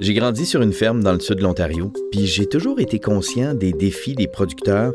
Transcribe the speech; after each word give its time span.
J'ai 0.00 0.14
grandi 0.14 0.44
sur 0.44 0.60
une 0.60 0.72
ferme 0.72 1.04
dans 1.04 1.12
le 1.12 1.20
sud 1.20 1.36
de 1.36 1.42
l'Ontario, 1.42 1.92
puis 2.10 2.26
j'ai 2.26 2.46
toujours 2.46 2.80
été 2.80 2.98
conscient 2.98 3.54
des 3.54 3.72
défis 3.72 4.16
des 4.16 4.26
producteurs 4.26 4.92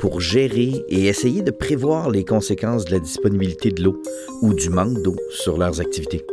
pour 0.00 0.20
gérer 0.20 0.84
et 0.88 1.06
essayer 1.06 1.40
de 1.40 1.52
prévoir 1.52 2.10
les 2.10 2.24
conséquences 2.24 2.84
de 2.84 2.90
la 2.90 2.98
disponibilité 2.98 3.70
de 3.70 3.84
l'eau 3.84 4.02
ou 4.42 4.54
du 4.54 4.70
manque 4.70 5.00
d'eau 5.02 5.14
sur 5.30 5.56
leurs 5.56 5.80
activités. 5.80 6.24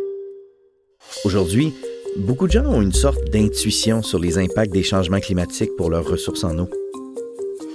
Aujourd'hui, 1.23 1.74
beaucoup 2.17 2.47
de 2.47 2.53
gens 2.53 2.65
ont 2.65 2.81
une 2.81 2.92
sorte 2.92 3.24
d'intuition 3.29 4.01
sur 4.01 4.17
les 4.17 4.40
impacts 4.40 4.74
des 4.74 4.81
changements 4.81 5.19
climatiques 5.19 5.76
pour 5.78 5.92
leurs 5.92 6.10
ressources 6.10 6.44
en 6.44 6.58
eau. 6.58 6.69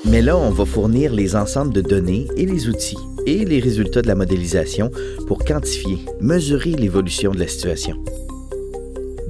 Mais 0.07 0.23
là, 0.23 0.37
on 0.37 0.51
va 0.51 0.65
fournir 0.65 1.13
les 1.13 1.37
ensembles 1.37 1.73
de 1.73 1.83
données 1.83 2.27
et 2.37 2.47
les 2.47 2.69
outils 2.69 2.99
et 3.27 3.45
les 3.45 3.61
résultats 3.61 4.03
de 4.03 4.09
la 4.09 4.17
modélisation 4.17 4.91
pour 5.29 5.45
quantifier, 5.45 5.99
mesurer 6.21 6.73
l'évolution 6.73 7.31
de 7.31 7.39
la 7.39 7.47
situation. 7.47 7.97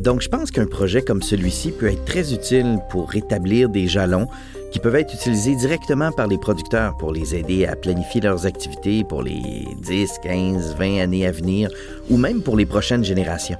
Donc, 0.07 0.21
je 0.21 0.29
pense 0.29 0.53
qu'un 0.53 0.67
projet 0.67 1.03
comme 1.03 1.21
celui-ci 1.21 1.73
peut 1.73 1.91
être 1.91 2.05
très 2.05 2.33
utile 2.33 2.79
pour 2.91 3.17
établir 3.17 3.69
des 3.69 3.89
jalons 3.89 4.29
qui 4.71 4.79
peuvent 4.79 4.95
être 4.95 5.13
utilisés 5.13 5.57
directement 5.57 6.13
par 6.13 6.29
les 6.29 6.39
producteurs 6.39 6.97
pour 6.97 7.11
les 7.13 7.35
aider 7.35 7.67
à 7.67 7.75
planifier 7.75 8.21
leurs 8.21 8.47
activités 8.47 9.03
pour 9.03 9.25
les 9.25 9.67
10, 9.79 10.21
15, 10.23 10.77
20 10.77 11.01
années 11.01 11.27
à 11.27 11.33
venir 11.33 11.71
ou 12.09 12.19
même 12.19 12.41
pour 12.41 12.57
les 12.57 12.67
prochaines 12.67 13.03
générations. 13.03 13.59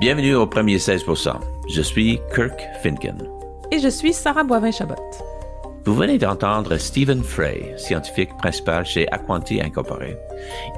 Bienvenue 0.00 0.34
au 0.34 0.46
premier 0.46 0.78
16 0.78 1.06
Je 1.70 1.80
suis 1.80 2.20
Kirk 2.34 2.60
Finken. 2.82 3.16
Et 3.72 3.78
je 3.78 3.88
suis 3.88 4.12
Sarah 4.12 4.44
Boivin-Chabot. 4.44 5.33
Vous 5.86 5.94
venez 5.94 6.16
d'entendre 6.16 6.78
Stephen 6.78 7.22
Frey, 7.22 7.74
scientifique 7.76 8.34
principal 8.38 8.86
chez 8.86 9.06
Aquanti 9.12 9.60
Incorporé. 9.60 10.16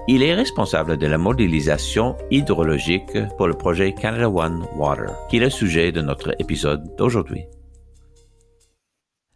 Il 0.08 0.20
est 0.24 0.34
responsable 0.34 0.96
de 0.96 1.06
la 1.06 1.16
modélisation 1.16 2.16
hydrologique 2.32 3.16
pour 3.36 3.46
le 3.46 3.54
projet 3.54 3.92
Canada 3.92 4.28
One 4.28 4.66
Water, 4.76 5.14
qui 5.28 5.36
est 5.36 5.40
le 5.40 5.50
sujet 5.50 5.92
de 5.92 6.00
notre 6.00 6.34
épisode 6.40 6.96
d'aujourd'hui. 6.96 7.44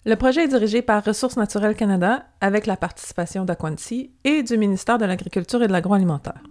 Le 0.04 0.16
projet 0.16 0.44
est 0.44 0.48
dirigé 0.48 0.82
par 0.82 1.04
Ressources 1.04 1.36
naturelles 1.36 1.76
Canada 1.76 2.24
avec 2.40 2.66
la 2.66 2.76
participation 2.76 3.44
d'Aquanti 3.44 4.10
et 4.24 4.42
du 4.42 4.58
ministère 4.58 4.98
de 4.98 5.04
l'Agriculture 5.04 5.62
et 5.62 5.68
de 5.68 5.72
l'Agroalimentaire. 5.72 6.42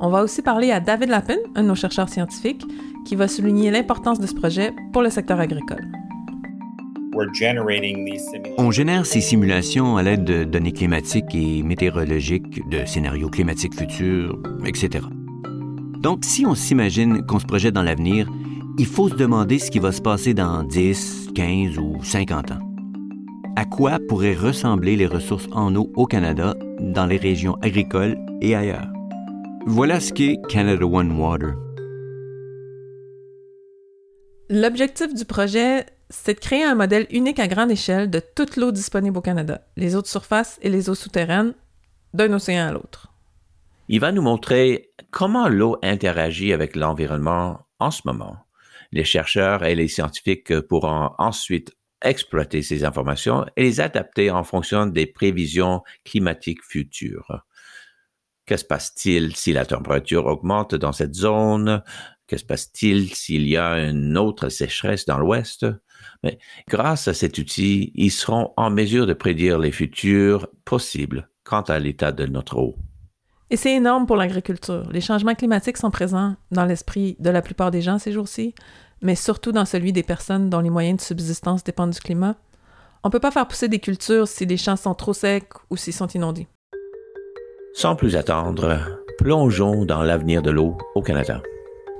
On 0.00 0.10
va 0.10 0.24
aussi 0.24 0.42
parler 0.42 0.72
à 0.72 0.80
David 0.80 1.10
Lapin, 1.10 1.36
un 1.54 1.62
de 1.62 1.68
nos 1.68 1.76
chercheurs 1.76 2.08
scientifiques, 2.08 2.64
qui 3.06 3.14
va 3.14 3.28
souligner 3.28 3.70
l'importance 3.70 4.18
de 4.18 4.26
ce 4.26 4.34
projet 4.34 4.72
pour 4.92 5.02
le 5.02 5.10
secteur 5.10 5.38
agricole. 5.38 5.86
On 8.58 8.70
génère 8.70 9.06
ces 9.06 9.20
simulations 9.20 9.96
à 9.96 10.02
l'aide 10.02 10.24
de 10.24 10.44
données 10.44 10.72
climatiques 10.72 11.34
et 11.34 11.62
météorologiques, 11.62 12.68
de 12.68 12.84
scénarios 12.84 13.28
climatiques 13.28 13.74
futurs, 13.74 14.38
etc. 14.66 15.04
Donc, 16.00 16.24
si 16.24 16.46
on 16.46 16.54
s'imagine 16.54 17.24
qu'on 17.26 17.38
se 17.38 17.46
projette 17.46 17.74
dans 17.74 17.82
l'avenir, 17.82 18.28
il 18.78 18.86
faut 18.86 19.08
se 19.08 19.14
demander 19.14 19.58
ce 19.58 19.70
qui 19.70 19.78
va 19.78 19.92
se 19.92 20.02
passer 20.02 20.34
dans 20.34 20.62
10, 20.62 21.30
15 21.34 21.78
ou 21.78 22.02
50 22.02 22.52
ans. 22.52 22.60
À 23.56 23.64
quoi 23.64 23.98
pourraient 24.06 24.34
ressembler 24.34 24.96
les 24.96 25.06
ressources 25.06 25.48
en 25.52 25.74
eau 25.74 25.90
au 25.96 26.04
Canada, 26.04 26.54
dans 26.80 27.06
les 27.06 27.16
régions 27.16 27.56
agricoles 27.62 28.16
et 28.42 28.54
ailleurs? 28.54 28.86
Voilà 29.66 29.98
ce 29.98 30.12
qu'est 30.12 30.36
Canada 30.48 30.86
One 30.86 31.18
Water. 31.18 31.54
L'objectif 34.50 35.12
du 35.14 35.24
projet, 35.24 35.86
c'est 36.08 36.34
de 36.34 36.40
créer 36.40 36.64
un 36.64 36.74
modèle 36.74 37.06
unique 37.10 37.38
à 37.38 37.48
grande 37.48 37.70
échelle 37.70 38.10
de 38.10 38.20
toute 38.20 38.56
l'eau 38.56 38.72
disponible 38.72 39.18
au 39.18 39.22
Canada, 39.22 39.66
les 39.76 39.96
eaux 39.96 40.02
de 40.02 40.06
surface 40.06 40.58
et 40.62 40.70
les 40.70 40.88
eaux 40.88 40.94
souterraines, 40.94 41.54
d'un 42.14 42.32
océan 42.32 42.68
à 42.68 42.72
l'autre. 42.72 43.12
Il 43.88 44.00
va 44.00 44.12
nous 44.12 44.22
montrer 44.22 44.90
comment 45.10 45.48
l'eau 45.48 45.78
interagit 45.82 46.52
avec 46.52 46.76
l'environnement 46.76 47.66
en 47.78 47.90
ce 47.90 48.02
moment. 48.04 48.36
Les 48.92 49.04
chercheurs 49.04 49.64
et 49.64 49.74
les 49.74 49.88
scientifiques 49.88 50.60
pourront 50.60 51.10
ensuite 51.18 51.76
exploiter 52.02 52.62
ces 52.62 52.84
informations 52.84 53.46
et 53.56 53.62
les 53.62 53.80
adapter 53.80 54.30
en 54.30 54.44
fonction 54.44 54.86
des 54.86 55.06
prévisions 55.06 55.82
climatiques 56.04 56.62
futures. 56.62 57.44
Que 58.46 58.56
se 58.56 58.64
passe-t-il 58.64 59.34
si 59.34 59.52
la 59.52 59.66
température 59.66 60.26
augmente 60.26 60.74
dans 60.74 60.92
cette 60.92 61.14
zone? 61.14 61.82
Que 62.26 62.36
se 62.36 62.44
passe-t-il 62.44 63.14
s'il 63.14 63.46
y 63.46 63.56
a 63.56 63.88
une 63.88 64.18
autre 64.18 64.48
sécheresse 64.48 65.06
dans 65.06 65.18
l'Ouest? 65.18 65.66
Mais 66.24 66.38
grâce 66.68 67.08
à 67.08 67.14
cet 67.14 67.38
outil, 67.38 67.92
ils 67.94 68.10
seront 68.10 68.52
en 68.56 68.70
mesure 68.70 69.06
de 69.06 69.12
prédire 69.12 69.58
les 69.58 69.70
futurs 69.70 70.48
possibles 70.64 71.28
quant 71.44 71.62
à 71.62 71.78
l'état 71.78 72.12
de 72.12 72.26
notre 72.26 72.58
eau. 72.58 72.76
Et 73.50 73.56
c'est 73.56 73.74
énorme 73.74 74.06
pour 74.06 74.16
l'agriculture. 74.16 74.88
Les 74.90 75.00
changements 75.00 75.36
climatiques 75.36 75.76
sont 75.76 75.92
présents 75.92 76.34
dans 76.50 76.64
l'esprit 76.64 77.16
de 77.20 77.30
la 77.30 77.42
plupart 77.42 77.70
des 77.70 77.80
gens 77.80 77.98
ces 77.98 78.10
jours-ci, 78.10 78.54
mais 79.02 79.14
surtout 79.14 79.52
dans 79.52 79.64
celui 79.64 79.92
des 79.92 80.02
personnes 80.02 80.50
dont 80.50 80.60
les 80.60 80.70
moyens 80.70 80.98
de 80.98 81.02
subsistance 81.02 81.62
dépendent 81.62 81.90
du 81.90 82.00
climat. 82.00 82.34
On 83.04 83.08
ne 83.08 83.12
peut 83.12 83.20
pas 83.20 83.30
faire 83.30 83.46
pousser 83.46 83.68
des 83.68 83.78
cultures 83.78 84.26
si 84.26 84.46
les 84.46 84.56
champs 84.56 84.74
sont 84.74 84.94
trop 84.94 85.12
secs 85.12 85.52
ou 85.70 85.76
s'ils 85.76 85.92
sont 85.92 86.08
inondés. 86.08 86.48
Sans 87.74 87.94
plus 87.94 88.16
attendre, 88.16 88.80
plongeons 89.18 89.84
dans 89.84 90.02
l'avenir 90.02 90.42
de 90.42 90.50
l'eau 90.50 90.76
au 90.96 91.02
Canada. 91.02 91.40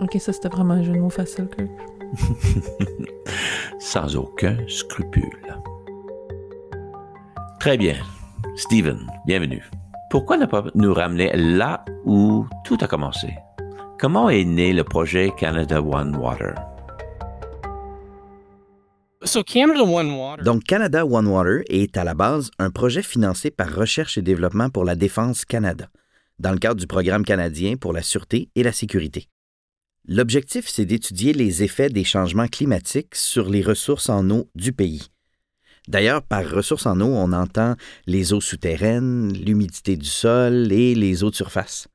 Ok, 0.01 0.17
ça 0.21 0.33
c'était 0.33 0.49
vraiment 0.49 0.75
un 0.75 0.83
jeu 0.83 0.93
de 0.93 0.99
mots 0.99 1.11
facile, 1.11 1.49
Kirk. 1.57 1.71
Sans 3.79 4.15
aucun 4.17 4.59
scrupule. 4.69 5.57
Très 7.61 7.79
bien. 7.79 7.97
Steven, 8.57 9.11
bienvenue. 9.27 9.65
Pourquoi 10.11 10.37
ne 10.37 10.47
pas 10.47 10.65
nous 10.75 10.93
ramener 10.93 11.33
là 11.35 11.85
où 12.05 12.47
tout 12.65 12.77
a 12.81 12.87
commencé? 12.87 13.29
Comment 13.99 14.29
est 14.29 14.45
né 14.45 14.73
le 14.73 14.85
projet 14.85 15.33
Canada 15.37 15.81
One 15.81 16.15
Water? 16.17 16.55
Donc, 20.45 20.65
Canada 20.65 21.05
One 21.05 21.27
Water 21.27 21.63
est 21.69 21.97
à 21.97 22.05
la 22.05 22.15
base 22.15 22.51
un 22.59 22.71
projet 22.71 23.03
financé 23.03 23.51
par 23.51 23.75
Recherche 23.75 24.19
et 24.19 24.23
Développement 24.23 24.71
pour 24.71 24.85
la 24.85 24.95
Défense 24.95 25.45
Canada, 25.45 25.89
dans 26.39 26.53
le 26.53 26.59
cadre 26.59 26.79
du 26.79 26.87
Programme 26.87 27.25
canadien 27.25 27.77
pour 27.77 27.93
la 27.93 28.03
sûreté 28.03 28.51
et 28.55 28.63
la 28.63 28.73
sécurité. 28.73 29.29
L'objectif, 30.09 30.69
c'est 30.69 30.85
d'étudier 30.85 31.33
les 31.33 31.65
effets 31.65 31.89
des 31.89 32.05
changements 32.05 32.47
climatiques 32.47 33.17
sur 33.17 33.49
les 33.49 33.61
ressources 33.61 34.09
en 34.09 34.31
eau 34.31 34.49
du 34.55 34.73
pays. 34.73 35.09
D'ailleurs, 35.89 36.23
par 36.23 36.49
ressources 36.49 36.87
en 36.87 37.01
eau, 37.01 37.09
on 37.09 37.33
entend 37.33 37.75
les 38.07 38.33
eaux 38.33 38.41
souterraines, 38.41 39.33
l'humidité 39.33 39.97
du 39.97 40.09
sol 40.09 40.71
et 40.71 40.95
les 40.95 41.25
eaux 41.25 41.31
de 41.31 41.35
surface. 41.35 41.89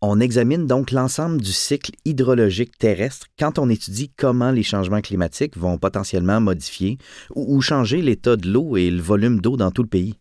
On 0.00 0.18
examine 0.18 0.66
donc 0.66 0.92
l'ensemble 0.92 1.40
du 1.40 1.52
cycle 1.52 1.92
hydrologique 2.06 2.78
terrestre 2.78 3.26
quand 3.38 3.58
on 3.58 3.68
étudie 3.68 4.10
comment 4.16 4.50
les 4.50 4.62
changements 4.62 5.00
climatiques 5.02 5.58
vont 5.58 5.76
potentiellement 5.76 6.40
modifier 6.40 6.96
ou 7.34 7.60
changer 7.60 8.00
l'état 8.00 8.36
de 8.36 8.48
l'eau 8.48 8.78
et 8.78 8.90
le 8.90 9.00
volume 9.02 9.40
d'eau 9.40 9.58
dans 9.58 9.70
tout 9.70 9.82
le 9.82 9.88
pays. 9.88 10.14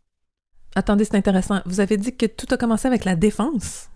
Attendez, 0.76 1.06
c'est 1.06 1.16
intéressant. 1.16 1.62
Vous 1.66 1.80
avez 1.80 1.96
dit 1.96 2.16
que 2.16 2.26
tout 2.26 2.48
a 2.52 2.58
commencé 2.58 2.88
avec 2.88 3.06
la 3.06 3.16
défense. 3.16 3.90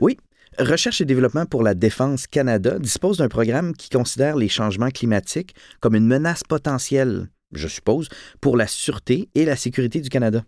Oui, 0.00 0.18
Recherche 0.58 1.00
et 1.00 1.06
développement 1.06 1.46
pour 1.46 1.62
la 1.62 1.74
défense 1.74 2.26
Canada 2.26 2.78
dispose 2.78 3.16
d'un 3.16 3.28
programme 3.28 3.74
qui 3.74 3.88
considère 3.88 4.36
les 4.36 4.48
changements 4.48 4.90
climatiques 4.90 5.54
comme 5.80 5.94
une 5.94 6.06
menace 6.06 6.42
potentielle, 6.42 7.30
je 7.52 7.68
suppose, 7.68 8.08
pour 8.40 8.58
la 8.58 8.66
sûreté 8.66 9.30
et 9.34 9.46
la 9.46 9.56
sécurité 9.56 10.02
du 10.02 10.10
Canada. 10.10 10.44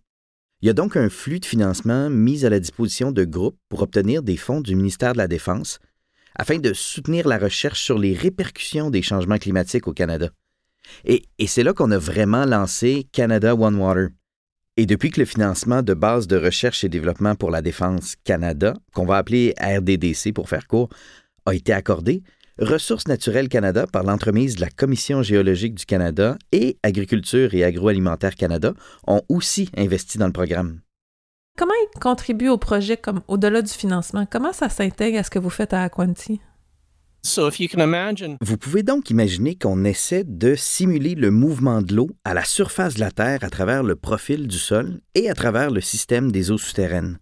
Il 0.60 0.66
y 0.66 0.70
a 0.70 0.74
donc 0.74 0.96
un 0.96 1.08
flux 1.08 1.40
de 1.40 1.46
financement 1.46 2.10
mis 2.10 2.44
à 2.44 2.50
la 2.50 2.60
disposition 2.60 3.12
de 3.12 3.24
groupes 3.24 3.56
pour 3.70 3.82
obtenir 3.82 4.22
des 4.22 4.36
fonds 4.36 4.60
du 4.60 4.76
ministère 4.76 5.14
de 5.14 5.18
la 5.18 5.28
Défense 5.28 5.78
afin 6.36 6.58
de 6.58 6.72
soutenir 6.74 7.26
la 7.26 7.38
recherche 7.38 7.80
sur 7.82 7.98
les 7.98 8.14
répercussions 8.14 8.90
des 8.90 9.02
changements 9.02 9.38
climatiques 9.38 9.88
au 9.88 9.92
Canada. 9.92 10.30
Et, 11.04 11.24
c'est 11.46 11.62
là 11.62 11.72
qu'on 11.72 11.90
a 11.90 11.98
vraiment 11.98 12.44
lancé 12.44 13.06
Canada 13.12 13.54
One 13.54 13.76
Water, 13.76 14.08
et 14.76 14.86
depuis 14.86 15.10
que 15.10 15.20
le 15.20 15.26
financement 15.26 15.82
de 15.82 15.94
base 15.94 16.26
de 16.26 16.36
recherche 16.36 16.84
et 16.84 16.88
développement 16.88 17.34
pour 17.34 17.50
la 17.50 17.62
défense 17.62 18.16
Canada, 18.24 18.74
qu'on 18.92 19.06
va 19.06 19.16
appeler 19.16 19.54
RDDC 19.60 20.32
pour 20.34 20.48
faire 20.48 20.66
court, 20.66 20.88
a 21.46 21.54
été 21.54 21.72
accordé, 21.72 22.22
Ressources 22.58 23.08
naturelles 23.08 23.48
Canada, 23.48 23.86
par 23.92 24.04
l'entremise 24.04 24.54
de 24.54 24.60
la 24.60 24.70
Commission 24.70 25.22
géologique 25.22 25.74
du 25.74 25.86
Canada 25.86 26.38
et 26.52 26.78
Agriculture 26.84 27.52
et 27.52 27.64
agroalimentaire 27.64 28.36
Canada, 28.36 28.74
ont 29.08 29.22
aussi 29.28 29.68
investi 29.76 30.18
dans 30.18 30.26
le 30.26 30.32
programme. 30.32 30.80
Comment 31.58 31.74
ils 31.74 32.00
contribuent 32.00 32.50
au 32.50 32.58
projet 32.58 32.96
comme 32.96 33.22
au-delà 33.26 33.60
du 33.60 33.72
financement? 33.72 34.26
Comment 34.30 34.52
ça 34.52 34.68
s'intègre 34.68 35.18
à 35.18 35.22
ce 35.24 35.30
que 35.30 35.40
vous 35.40 35.50
faites 35.50 35.72
à 35.72 35.82
Aquanti? 35.82 36.40
Vous 38.42 38.58
pouvez 38.58 38.82
donc 38.82 39.08
imaginer 39.08 39.56
qu'on 39.56 39.86
essaie 39.86 40.24
de 40.24 40.54
simuler 40.54 41.14
le 41.14 41.30
mouvement 41.30 41.80
de 41.80 41.94
l'eau 41.94 42.10
à 42.22 42.34
la 42.34 42.44
surface 42.44 42.96
de 42.96 43.00
la 43.00 43.10
Terre 43.10 43.42
à 43.42 43.48
travers 43.48 43.82
le 43.82 43.96
profil 43.96 44.46
du 44.46 44.58
sol 44.58 45.00
et 45.14 45.30
à 45.30 45.34
travers 45.34 45.70
le 45.70 45.80
système 45.80 46.30
des 46.30 46.50
eaux 46.50 46.58
souterraines. 46.58 47.18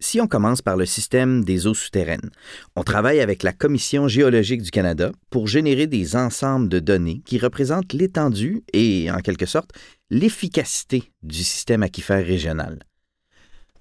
Si 0.00 0.20
on 0.20 0.26
commence 0.26 0.62
par 0.62 0.76
le 0.76 0.84
système 0.84 1.44
des 1.44 1.68
eaux 1.68 1.74
souterraines, 1.74 2.30
on 2.74 2.82
travaille 2.82 3.20
avec 3.20 3.44
la 3.44 3.52
Commission 3.52 4.08
géologique 4.08 4.62
du 4.62 4.72
Canada 4.72 5.12
pour 5.30 5.46
générer 5.46 5.86
des 5.86 6.16
ensembles 6.16 6.68
de 6.68 6.80
données 6.80 7.22
qui 7.24 7.38
représentent 7.38 7.92
l'étendue 7.92 8.64
et, 8.72 9.12
en 9.12 9.18
quelque 9.18 9.46
sorte, 9.46 9.70
l'efficacité 10.10 11.04
du 11.22 11.44
système 11.44 11.84
aquifère 11.84 12.26
régional. 12.26 12.80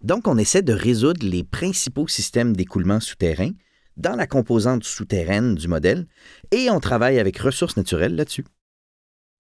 Donc, 0.04 0.28
on 0.28 0.38
essaie 0.38 0.62
de 0.62 0.74
résoudre 0.74 1.26
les 1.26 1.44
principaux 1.44 2.08
systèmes 2.08 2.56
d'écoulement 2.56 3.00
souterrain 3.00 3.50
dans 4.00 4.16
la 4.16 4.28
composante 4.28 4.84
souterraine 4.84 5.56
du 5.56 5.68
modèle 5.68 6.08
et 6.52 6.70
on 6.70 6.80
travaille 6.80 7.20
avec 7.20 7.38
ressources 7.38 7.78
naturelles 7.78 8.16
là-dessus. 8.16 8.46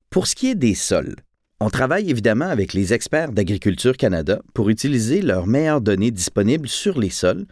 Pour 0.09 0.27
ce 0.27 0.35
qui 0.35 0.49
est 0.49 0.55
des 0.55 0.75
sols, 0.75 1.15
on 1.61 1.69
travaille 1.69 2.09
évidemment 2.09 2.47
avec 2.47 2.73
les 2.73 2.93
experts 2.93 3.31
d'Agriculture 3.31 3.97
Canada 3.97 4.41
pour 4.53 4.69
utiliser 4.69 5.21
leurs 5.21 5.45
meilleures 5.45 5.81
données 5.81 6.11
disponibles 6.11 6.69
sur 6.69 6.97
les 6.99 7.09
sols, 7.09 7.45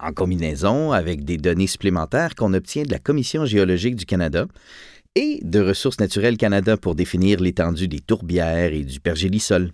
en 0.00 0.12
combinaison 0.12 0.92
avec 0.92 1.24
des 1.24 1.36
données 1.36 1.68
supplémentaires 1.68 2.34
qu'on 2.34 2.54
obtient 2.54 2.82
de 2.82 2.90
la 2.90 2.98
Commission 2.98 3.44
géologique 3.44 3.96
du 3.96 4.04
Canada 4.04 4.46
et 5.14 5.38
de 5.42 5.60
Ressources 5.60 6.00
naturelles 6.00 6.38
Canada 6.38 6.76
pour 6.76 6.94
définir 6.94 7.40
l'étendue 7.40 7.88
des 7.88 8.00
tourbières 8.00 8.72
et 8.72 8.82
du 8.82 8.98
pergélisol. 8.98 9.72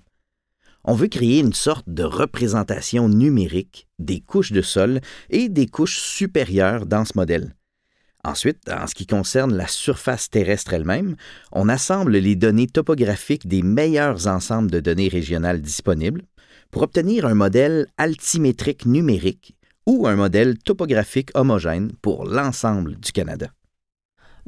On 0.90 0.94
veut 0.94 1.08
créer 1.08 1.40
une 1.40 1.52
sorte 1.52 1.84
de 1.86 2.02
représentation 2.02 3.10
numérique 3.10 3.86
des 3.98 4.20
couches 4.20 4.52
de 4.52 4.62
sol 4.62 5.02
et 5.28 5.50
des 5.50 5.66
couches 5.66 5.98
supérieures 5.98 6.86
dans 6.86 7.04
ce 7.04 7.12
modèle. 7.14 7.54
Ensuite, 8.24 8.70
en 8.70 8.86
ce 8.86 8.94
qui 8.94 9.06
concerne 9.06 9.54
la 9.54 9.66
surface 9.66 10.30
terrestre 10.30 10.72
elle-même, 10.72 11.16
on 11.52 11.68
assemble 11.68 12.16
les 12.16 12.36
données 12.36 12.68
topographiques 12.68 13.46
des 13.46 13.60
meilleurs 13.60 14.28
ensembles 14.28 14.70
de 14.70 14.80
données 14.80 15.08
régionales 15.08 15.60
disponibles 15.60 16.22
pour 16.70 16.80
obtenir 16.80 17.26
un 17.26 17.34
modèle 17.34 17.86
altimétrique 17.98 18.86
numérique 18.86 19.56
ou 19.84 20.06
un 20.06 20.16
modèle 20.16 20.56
topographique 20.56 21.32
homogène 21.34 21.92
pour 22.00 22.24
l'ensemble 22.24 22.98
du 22.98 23.12
Canada. 23.12 23.48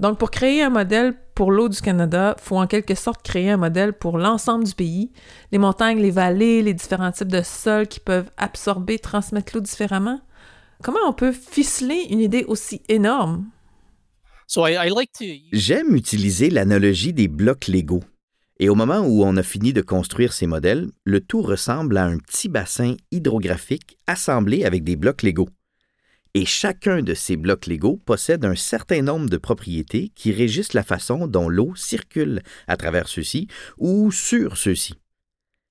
Donc, 0.00 0.18
pour 0.18 0.30
créer 0.30 0.62
un 0.62 0.70
modèle 0.70 1.14
pour 1.34 1.52
l'eau 1.52 1.68
du 1.68 1.78
Canada, 1.78 2.34
il 2.38 2.42
faut 2.42 2.56
en 2.56 2.66
quelque 2.66 2.94
sorte 2.94 3.22
créer 3.22 3.50
un 3.50 3.58
modèle 3.58 3.92
pour 3.92 4.16
l'ensemble 4.16 4.64
du 4.64 4.74
pays, 4.74 5.12
les 5.52 5.58
montagnes, 5.58 6.00
les 6.00 6.10
vallées, 6.10 6.62
les 6.62 6.72
différents 6.72 7.12
types 7.12 7.28
de 7.28 7.42
sols 7.42 7.86
qui 7.86 8.00
peuvent 8.00 8.30
absorber, 8.38 8.98
transmettre 8.98 9.52
l'eau 9.54 9.60
différemment. 9.60 10.18
Comment 10.82 11.00
on 11.06 11.12
peut 11.12 11.32
ficeler 11.32 12.06
une 12.08 12.20
idée 12.20 12.44
aussi 12.48 12.80
énorme? 12.88 13.44
J'aime 15.52 15.94
utiliser 15.94 16.48
l'analogie 16.48 17.12
des 17.12 17.28
blocs 17.28 17.68
Lego. 17.68 18.00
Et 18.58 18.70
au 18.70 18.74
moment 18.74 19.00
où 19.00 19.22
on 19.22 19.36
a 19.36 19.42
fini 19.42 19.74
de 19.74 19.82
construire 19.82 20.32
ces 20.32 20.46
modèles, 20.46 20.88
le 21.04 21.20
tout 21.20 21.42
ressemble 21.42 21.98
à 21.98 22.06
un 22.06 22.16
petit 22.16 22.48
bassin 22.48 22.96
hydrographique 23.10 23.98
assemblé 24.06 24.64
avec 24.64 24.82
des 24.82 24.96
blocs 24.96 25.22
Lego. 25.22 25.50
Et 26.34 26.44
chacun 26.44 27.02
de 27.02 27.12
ces 27.12 27.36
blocs 27.36 27.66
Lego 27.66 27.96
possède 27.96 28.44
un 28.44 28.54
certain 28.54 29.02
nombre 29.02 29.28
de 29.28 29.36
propriétés 29.36 30.12
qui 30.14 30.30
régissent 30.30 30.74
la 30.74 30.84
façon 30.84 31.26
dont 31.26 31.48
l'eau 31.48 31.74
circule 31.74 32.42
à 32.68 32.76
travers 32.76 33.08
ceux-ci 33.08 33.48
ou 33.78 34.12
sur 34.12 34.56
ceux-ci. 34.56 34.94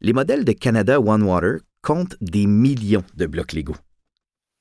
Les 0.02 0.12
modèles 0.12 0.44
de 0.44 0.52
Canada 0.52 1.00
One 1.00 1.24
Water 1.24 1.60
comptent 1.82 2.18
des 2.20 2.46
millions 2.46 3.06
de 3.16 3.26
blocs 3.26 3.54
Lego. 3.54 3.76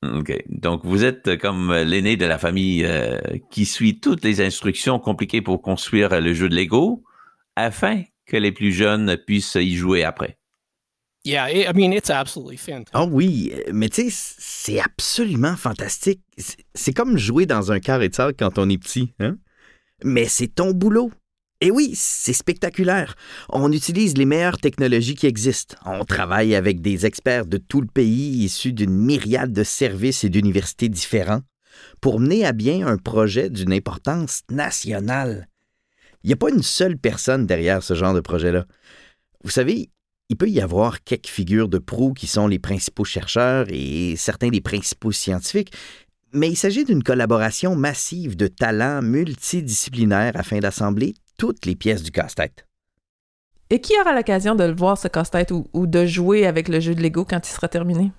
OK. 0.04 0.32
Donc, 0.48 0.84
vous 0.84 1.04
êtes 1.04 1.36
comme 1.38 1.72
l'aîné 1.72 2.16
de 2.16 2.26
la 2.26 2.38
famille 2.38 2.84
euh, 2.84 3.18
qui 3.50 3.66
suit 3.66 3.98
toutes 3.98 4.24
les 4.24 4.40
instructions 4.40 5.00
compliquées 5.00 5.42
pour 5.42 5.60
construire 5.60 6.20
le 6.20 6.32
jeu 6.32 6.48
de 6.48 6.54
Lego 6.54 7.02
afin 7.56 8.04
que 8.24 8.36
les 8.36 8.52
plus 8.52 8.70
jeunes 8.70 9.16
puissent 9.26 9.56
y 9.56 9.74
jouer 9.74 10.04
après. 10.04 10.37
Yeah, 11.28 11.50
I 11.50 11.74
mean, 11.74 11.92
it's 11.92 12.08
absolutely 12.08 12.56
fantastic. 12.56 12.94
Ah 12.94 13.04
oui, 13.04 13.52
mais 13.70 13.90
tu 13.90 14.10
sais, 14.10 14.34
c'est 14.38 14.80
absolument 14.80 15.56
fantastique. 15.56 16.22
C'est 16.74 16.94
comme 16.94 17.18
jouer 17.18 17.44
dans 17.44 17.70
un 17.70 17.80
carré 17.80 18.08
de 18.08 18.14
sable 18.14 18.32
quand 18.34 18.56
on 18.56 18.70
est 18.70 18.78
petit, 18.78 19.12
hein? 19.20 19.36
Mais 20.02 20.24
c'est 20.24 20.48
ton 20.48 20.70
boulot. 20.70 21.12
Et 21.60 21.70
oui, 21.70 21.92
c'est 21.94 22.32
spectaculaire. 22.32 23.14
On 23.50 23.70
utilise 23.72 24.16
les 24.16 24.24
meilleures 24.24 24.56
technologies 24.56 25.16
qui 25.16 25.26
existent. 25.26 25.76
On 25.84 26.06
travaille 26.06 26.54
avec 26.54 26.80
des 26.80 27.04
experts 27.04 27.44
de 27.44 27.58
tout 27.58 27.82
le 27.82 27.88
pays 27.88 28.44
issus 28.44 28.72
d'une 28.72 28.96
myriade 28.96 29.52
de 29.52 29.64
services 29.64 30.24
et 30.24 30.30
d'universités 30.30 30.88
différents 30.88 31.42
pour 32.00 32.20
mener 32.20 32.46
à 32.46 32.52
bien 32.52 32.86
un 32.86 32.96
projet 32.96 33.50
d'une 33.50 33.74
importance 33.74 34.44
nationale. 34.50 35.46
Il 36.24 36.28
n'y 36.28 36.32
a 36.32 36.36
pas 36.36 36.48
une 36.48 36.62
seule 36.62 36.96
personne 36.96 37.44
derrière 37.44 37.82
ce 37.82 37.92
genre 37.92 38.14
de 38.14 38.20
projet-là. 38.20 38.64
Vous 39.44 39.50
savez, 39.50 39.90
il 40.28 40.36
peut 40.36 40.48
y 40.48 40.60
avoir 40.60 41.02
quelques 41.02 41.28
figures 41.28 41.68
de 41.68 41.78
proue 41.78 42.12
qui 42.12 42.26
sont 42.26 42.46
les 42.46 42.58
principaux 42.58 43.04
chercheurs 43.04 43.66
et 43.70 44.14
certains 44.16 44.50
des 44.50 44.60
principaux 44.60 45.12
scientifiques, 45.12 45.72
mais 46.32 46.50
il 46.50 46.56
s'agit 46.56 46.84
d'une 46.84 47.02
collaboration 47.02 47.74
massive 47.74 48.36
de 48.36 48.46
talents 48.46 49.00
multidisciplinaires 49.00 50.32
afin 50.34 50.58
d'assembler 50.58 51.14
toutes 51.38 51.64
les 51.64 51.74
pièces 51.74 52.02
du 52.02 52.10
casse-tête. 52.10 52.66
Et 53.70 53.80
qui 53.80 53.94
aura 54.00 54.14
l'occasion 54.14 54.54
de 54.54 54.64
le 54.64 54.74
voir, 54.74 54.98
ce 54.98 55.08
casse-tête, 55.08 55.50
ou, 55.50 55.86
de 55.86 56.06
jouer 56.06 56.46
avec 56.46 56.68
le 56.68 56.80
jeu 56.80 56.94
de 56.94 57.02
Lego 57.02 57.24
quand 57.24 57.46
il 57.46 57.52
sera 57.52 57.68
terminé? 57.68 58.12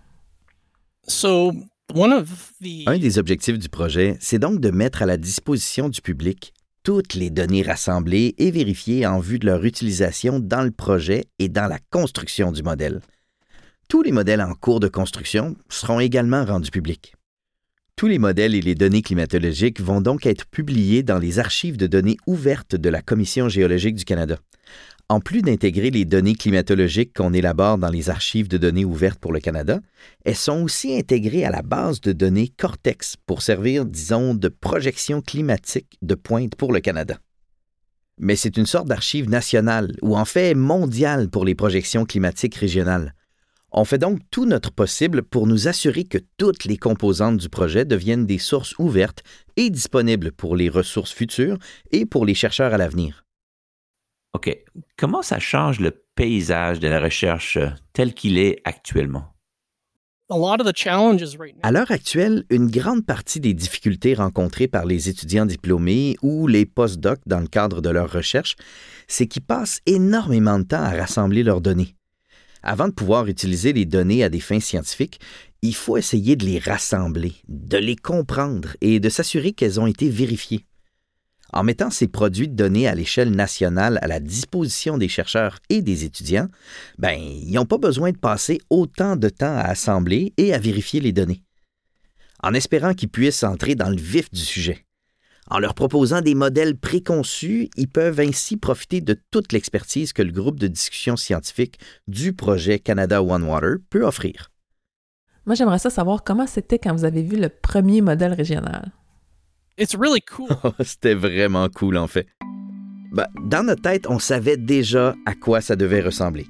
Un 2.85 2.99
des 2.99 3.17
objectifs 3.17 3.57
du 3.57 3.69
projet, 3.69 4.15
c'est 4.19 4.37
donc 4.37 4.59
de 4.59 4.69
mettre 4.69 5.01
à 5.01 5.05
la 5.07 5.17
disposition 5.17 5.89
du 5.89 6.01
public 6.01 6.53
toutes 6.89 7.13
les 7.13 7.29
données 7.29 7.61
rassemblées 7.61 8.33
et 8.39 8.49
vérifiées 8.49 9.05
en 9.05 9.19
vue 9.19 9.37
de 9.37 9.45
leur 9.45 9.63
utilisation 9.63 10.39
dans 10.39 10.63
le 10.63 10.71
projet 10.71 11.25
et 11.37 11.47
dans 11.47 11.67
la 11.67 11.77
construction 11.91 12.51
du 12.51 12.63
modèle. 12.63 12.99
Tous 13.87 14.01
les 14.01 14.11
modèles 14.11 14.41
en 14.41 14.55
cours 14.55 14.79
de 14.79 14.87
construction 14.87 15.55
seront 15.69 15.99
également 15.99 16.43
rendus 16.43 16.71
publics. 16.71 17.13
Tous 17.95 18.07
les 18.07 18.17
modèles 18.17 18.55
et 18.55 18.61
les 18.61 18.73
données 18.73 19.03
climatologiques 19.03 19.79
vont 19.81 20.01
donc 20.01 20.25
être 20.25 20.47
publiés 20.47 21.03
dans 21.03 21.19
les 21.19 21.37
archives 21.37 21.77
de 21.77 21.85
données 21.85 22.17
ouvertes 22.25 22.75
de 22.75 22.89
la 22.89 23.03
Commission 23.03 23.49
géologique 23.49 23.93
du 23.93 24.03
Canada. 24.03 24.39
En 25.11 25.19
plus 25.21 25.41
d'intégrer 25.41 25.89
les 25.89 26.05
données 26.05 26.35
climatologiques 26.35 27.17
qu'on 27.17 27.33
élabore 27.33 27.79
dans 27.79 27.89
les 27.89 28.11
archives 28.11 28.47
de 28.47 28.59
données 28.59 28.85
ouvertes 28.85 29.17
pour 29.17 29.33
le 29.33 29.39
Canada, 29.39 29.79
elles 30.23 30.35
sont 30.35 30.61
aussi 30.61 30.95
intégrées 30.95 31.43
à 31.45 31.49
la 31.49 31.63
base 31.63 31.99
de 31.99 32.11
données 32.11 32.47
Cortex 32.47 33.15
pour 33.25 33.41
servir, 33.41 33.85
disons, 33.85 34.35
de 34.35 34.49
projection 34.49 35.23
climatique 35.23 35.97
de 36.03 36.13
pointe 36.13 36.55
pour 36.55 36.71
le 36.71 36.79
Canada. 36.79 37.17
Mais 38.19 38.35
c'est 38.35 38.55
une 38.55 38.67
sorte 38.67 38.87
d'archive 38.87 39.27
nationale, 39.31 39.95
ou 40.03 40.15
en 40.15 40.25
fait 40.25 40.53
mondiale 40.53 41.27
pour 41.29 41.43
les 41.43 41.55
projections 41.55 42.05
climatiques 42.05 42.55
régionales. 42.55 43.15
On 43.71 43.85
fait 43.85 43.97
donc 43.97 44.19
tout 44.29 44.45
notre 44.45 44.71
possible 44.71 45.23
pour 45.23 45.47
nous 45.47 45.67
assurer 45.67 46.03
que 46.03 46.19
toutes 46.37 46.65
les 46.65 46.77
composantes 46.77 47.37
du 47.37 47.49
projet 47.49 47.83
deviennent 47.83 48.27
des 48.27 48.37
sources 48.37 48.75
ouvertes 48.77 49.23
et 49.55 49.71
disponibles 49.71 50.31
pour 50.33 50.55
les 50.55 50.69
ressources 50.69 51.13
futures 51.13 51.57
et 51.91 52.05
pour 52.05 52.27
les 52.27 52.35
chercheurs 52.35 52.75
à 52.75 52.77
l'avenir. 52.77 53.25
OK. 54.33 54.55
Comment 54.97 55.21
ça 55.21 55.39
change 55.39 55.79
le 55.79 56.03
paysage 56.15 56.79
de 56.79 56.87
la 56.87 56.99
recherche 56.99 57.57
euh, 57.57 57.69
tel 57.93 58.13
qu'il 58.13 58.37
est 58.37 58.61
actuellement? 58.63 59.33
À 61.63 61.71
l'heure 61.71 61.89
actuelle, 61.89 62.45
une 62.51 62.69
grande 62.69 63.03
partie 63.03 63.39
des 63.39 63.55
difficultés 63.55 64.13
rencontrées 64.13 64.67
par 64.67 64.85
les 64.85 65.09
étudiants 65.09 65.47
diplômés 65.47 66.17
ou 66.21 66.45
les 66.45 66.67
post-docs 66.67 67.21
dans 67.25 67.39
le 67.39 67.47
cadre 67.47 67.81
de 67.81 67.89
leur 67.89 68.11
recherche, 68.11 68.55
c'est 69.07 69.25
qu'ils 69.25 69.41
passent 69.41 69.81
énormément 69.87 70.59
de 70.59 70.65
temps 70.65 70.83
à 70.83 70.91
rassembler 70.91 71.41
leurs 71.41 71.61
données. 71.61 71.95
Avant 72.61 72.87
de 72.87 72.93
pouvoir 72.93 73.25
utiliser 73.25 73.73
les 73.73 73.85
données 73.85 74.23
à 74.23 74.29
des 74.29 74.39
fins 74.39 74.59
scientifiques, 74.59 75.19
il 75.63 75.73
faut 75.73 75.97
essayer 75.97 76.35
de 76.35 76.45
les 76.45 76.59
rassembler, 76.59 77.33
de 77.47 77.77
les 77.77 77.95
comprendre 77.95 78.75
et 78.81 78.99
de 78.99 79.09
s'assurer 79.09 79.53
qu'elles 79.53 79.79
ont 79.79 79.87
été 79.87 80.09
vérifiées. 80.09 80.65
En 81.51 81.63
mettant 81.63 81.89
ces 81.89 82.07
produits 82.07 82.47
de 82.47 82.55
données 82.55 82.87
à 82.87 82.95
l'échelle 82.95 83.31
nationale 83.31 83.99
à 84.01 84.07
la 84.07 84.19
disposition 84.19 84.97
des 84.97 85.07
chercheurs 85.07 85.59
et 85.69 85.81
des 85.81 86.03
étudiants, 86.03 86.47
ben, 86.97 87.19
ils 87.19 87.53
n'ont 87.53 87.65
pas 87.65 87.77
besoin 87.77 88.11
de 88.11 88.17
passer 88.17 88.59
autant 88.69 89.15
de 89.15 89.29
temps 89.29 89.55
à 89.55 89.63
assembler 89.63 90.33
et 90.37 90.53
à 90.53 90.59
vérifier 90.59 90.99
les 90.99 91.11
données. 91.11 91.43
En 92.41 92.53
espérant 92.53 92.93
qu'ils 92.93 93.09
puissent 93.09 93.43
entrer 93.43 93.75
dans 93.75 93.89
le 93.89 93.97
vif 93.97 94.31
du 94.31 94.41
sujet. 94.41 94.85
En 95.51 95.57
leur 95.57 95.73
proposant 95.73 96.21
des 96.21 96.35
modèles 96.35 96.77
préconçus, 96.77 97.69
ils 97.75 97.89
peuvent 97.89 98.19
ainsi 98.19 98.55
profiter 98.55 99.01
de 99.01 99.19
toute 99.31 99.51
l'expertise 99.51 100.13
que 100.13 100.21
le 100.21 100.31
groupe 100.31 100.59
de 100.59 100.67
discussion 100.67 101.17
scientifique 101.17 101.79
du 102.07 102.33
projet 102.33 102.77
Canada 102.77 103.23
One 103.23 103.43
Water 103.43 103.77
peut 103.89 104.05
offrir. 104.05 104.51
Moi, 105.47 105.55
j'aimerais 105.55 105.79
savoir 105.79 106.23
comment 106.23 106.45
c'était 106.45 106.77
quand 106.77 106.93
vous 106.93 107.05
avez 107.05 107.23
vu 107.23 107.35
le 107.35 107.49
premier 107.49 108.01
modèle 108.01 108.33
régional. 108.33 108.91
It's 109.79 109.95
really 109.95 110.21
cool. 110.21 110.49
C'était 110.83 111.13
vraiment 111.13 111.69
cool, 111.69 111.97
en 111.97 112.07
fait. 112.07 112.27
Ben, 113.11 113.27
dans 113.45 113.63
notre 113.63 113.81
tête, 113.81 114.05
on 114.07 114.19
savait 114.19 114.57
déjà 114.57 115.15
à 115.25 115.33
quoi 115.33 115.61
ça 115.61 115.75
devait 115.75 116.01
ressembler. 116.01 116.47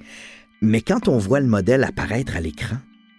Mais 0.61 0.81
quand 0.81 1.07
on 1.07 1.17
voit 1.17 1.39
le 1.39 1.47
modèle 1.47 1.83
apparaître 1.83 2.35
à 2.35 2.41
l'écran, 2.41 2.77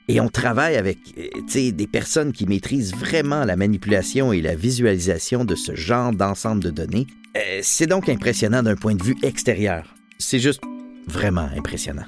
et 0.09 0.21
on 0.21 0.29
travaille 0.29 0.77
avec 0.77 0.99
euh, 1.19 1.71
des 1.71 1.87
personnes 1.87 2.33
qui 2.33 2.45
maîtrisent 2.45 2.95
vraiment 2.95 3.45
la 3.45 3.55
manipulation 3.55 4.33
et 4.33 4.41
la 4.41 4.57
visualisation 4.57 5.45
de 5.45 5.55
ce 5.55 5.77
genre 5.77 6.13
d'ensemble 6.13 6.65
de 6.65 6.71
données. 6.71 7.07
Euh, 7.37 7.61
c'est 7.63 7.87
donc 7.87 8.09
impressionnant 8.09 8.65
d'un 8.65 8.75
point 8.75 8.97
de 8.97 9.03
vue 9.05 9.17
extérieur. 9.23 9.95
C'est 10.19 10.41
juste 10.41 10.63
vraiment 11.07 11.49
impressionnant. 11.57 12.07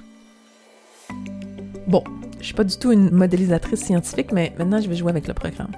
Bon, 1.87 2.03
je 2.41 2.47
suis 2.47 2.55
pas 2.55 2.65
du 2.65 2.77
tout 2.77 2.91
une 2.91 3.11
modélisatrice 3.11 3.85
scientifique, 3.85 4.33
mais 4.33 4.53
maintenant 4.59 4.81
je 4.81 4.89
vais 4.89 4.97
jouer 4.97 5.11
avec 5.11 5.29
le 5.29 5.35
programme. 5.35 5.71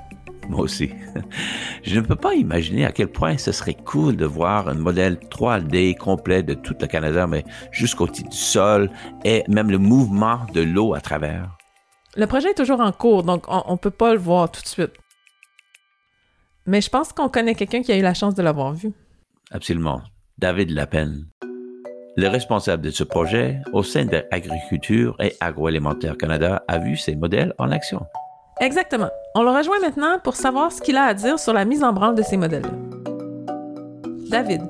Moi 0.48 0.60
aussi. 0.60 0.90
Je 1.82 2.00
ne 2.00 2.04
peux 2.04 2.16
pas 2.16 2.34
imaginer 2.34 2.84
à 2.84 2.92
quel 2.92 3.08
point 3.08 3.38
ce 3.38 3.52
serait 3.52 3.74
cool 3.74 4.16
de 4.16 4.26
voir 4.26 4.68
un 4.68 4.74
modèle 4.74 5.16
3D 5.30 5.96
complet 5.96 6.42
de 6.42 6.54
tout 6.54 6.74
le 6.80 6.86
Canada, 6.86 7.26
mais 7.26 7.44
jusqu'au 7.70 8.06
titre 8.06 8.30
du 8.30 8.36
sol 8.36 8.90
et 9.24 9.44
même 9.48 9.70
le 9.70 9.78
mouvement 9.78 10.40
de 10.52 10.60
l'eau 10.60 10.94
à 10.94 11.00
travers. 11.00 11.56
Le 12.16 12.26
projet 12.26 12.50
est 12.50 12.54
toujours 12.54 12.80
en 12.80 12.92
cours, 12.92 13.24
donc 13.24 13.44
on 13.48 13.72
ne 13.72 13.78
peut 13.78 13.90
pas 13.90 14.12
le 14.12 14.20
voir 14.20 14.50
tout 14.50 14.62
de 14.62 14.68
suite. 14.68 14.92
Mais 16.66 16.80
je 16.80 16.88
pense 16.88 17.12
qu'on 17.12 17.28
connaît 17.28 17.54
quelqu'un 17.54 17.82
qui 17.82 17.92
a 17.92 17.96
eu 17.96 18.02
la 18.02 18.14
chance 18.14 18.34
de 18.34 18.42
l'avoir 18.42 18.72
vu. 18.72 18.92
Absolument. 19.50 20.00
David 20.38 20.70
Lapen. 20.70 21.26
Le 22.16 22.28
responsable 22.28 22.82
de 22.82 22.90
ce 22.90 23.02
projet 23.02 23.60
au 23.72 23.82
sein 23.82 24.04
de 24.04 24.22
Agriculture 24.30 25.16
et 25.20 25.34
Agroalimentaire 25.40 26.16
Canada 26.16 26.62
a 26.68 26.78
vu 26.78 26.96
ces 26.96 27.16
modèles 27.16 27.52
en 27.58 27.72
action. 27.72 28.06
Exactement. 28.60 29.08
On 29.34 29.42
le 29.42 29.50
rejoint 29.50 29.80
maintenant 29.80 30.18
pour 30.22 30.36
savoir 30.36 30.70
ce 30.72 30.80
qu'il 30.80 30.96
a 30.96 31.04
à 31.04 31.14
dire 31.14 31.38
sur 31.38 31.52
la 31.52 31.64
mise 31.64 31.82
en 31.82 31.92
branle 31.92 32.14
de 32.14 32.22
ces 32.22 32.36
modèles. 32.36 32.70
David, 34.30 34.62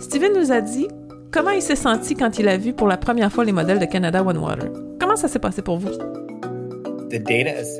Steven 0.00 0.32
nous 0.38 0.52
a 0.52 0.60
dit 0.60 0.88
comment 1.32 1.50
il 1.50 1.62
s'est 1.62 1.76
senti 1.76 2.14
quand 2.14 2.38
il 2.38 2.48
a 2.48 2.56
vu 2.56 2.72
pour 2.72 2.88
la 2.88 2.96
première 2.96 3.30
fois 3.30 3.44
les 3.44 3.52
modèles 3.52 3.78
de 3.78 3.84
Canada 3.84 4.22
One 4.22 4.38
Water. 4.38 4.70
Comment 4.98 5.16
ça 5.16 5.28
s'est 5.28 5.38
passé 5.38 5.62
pour 5.62 5.78
vous? 5.78 5.90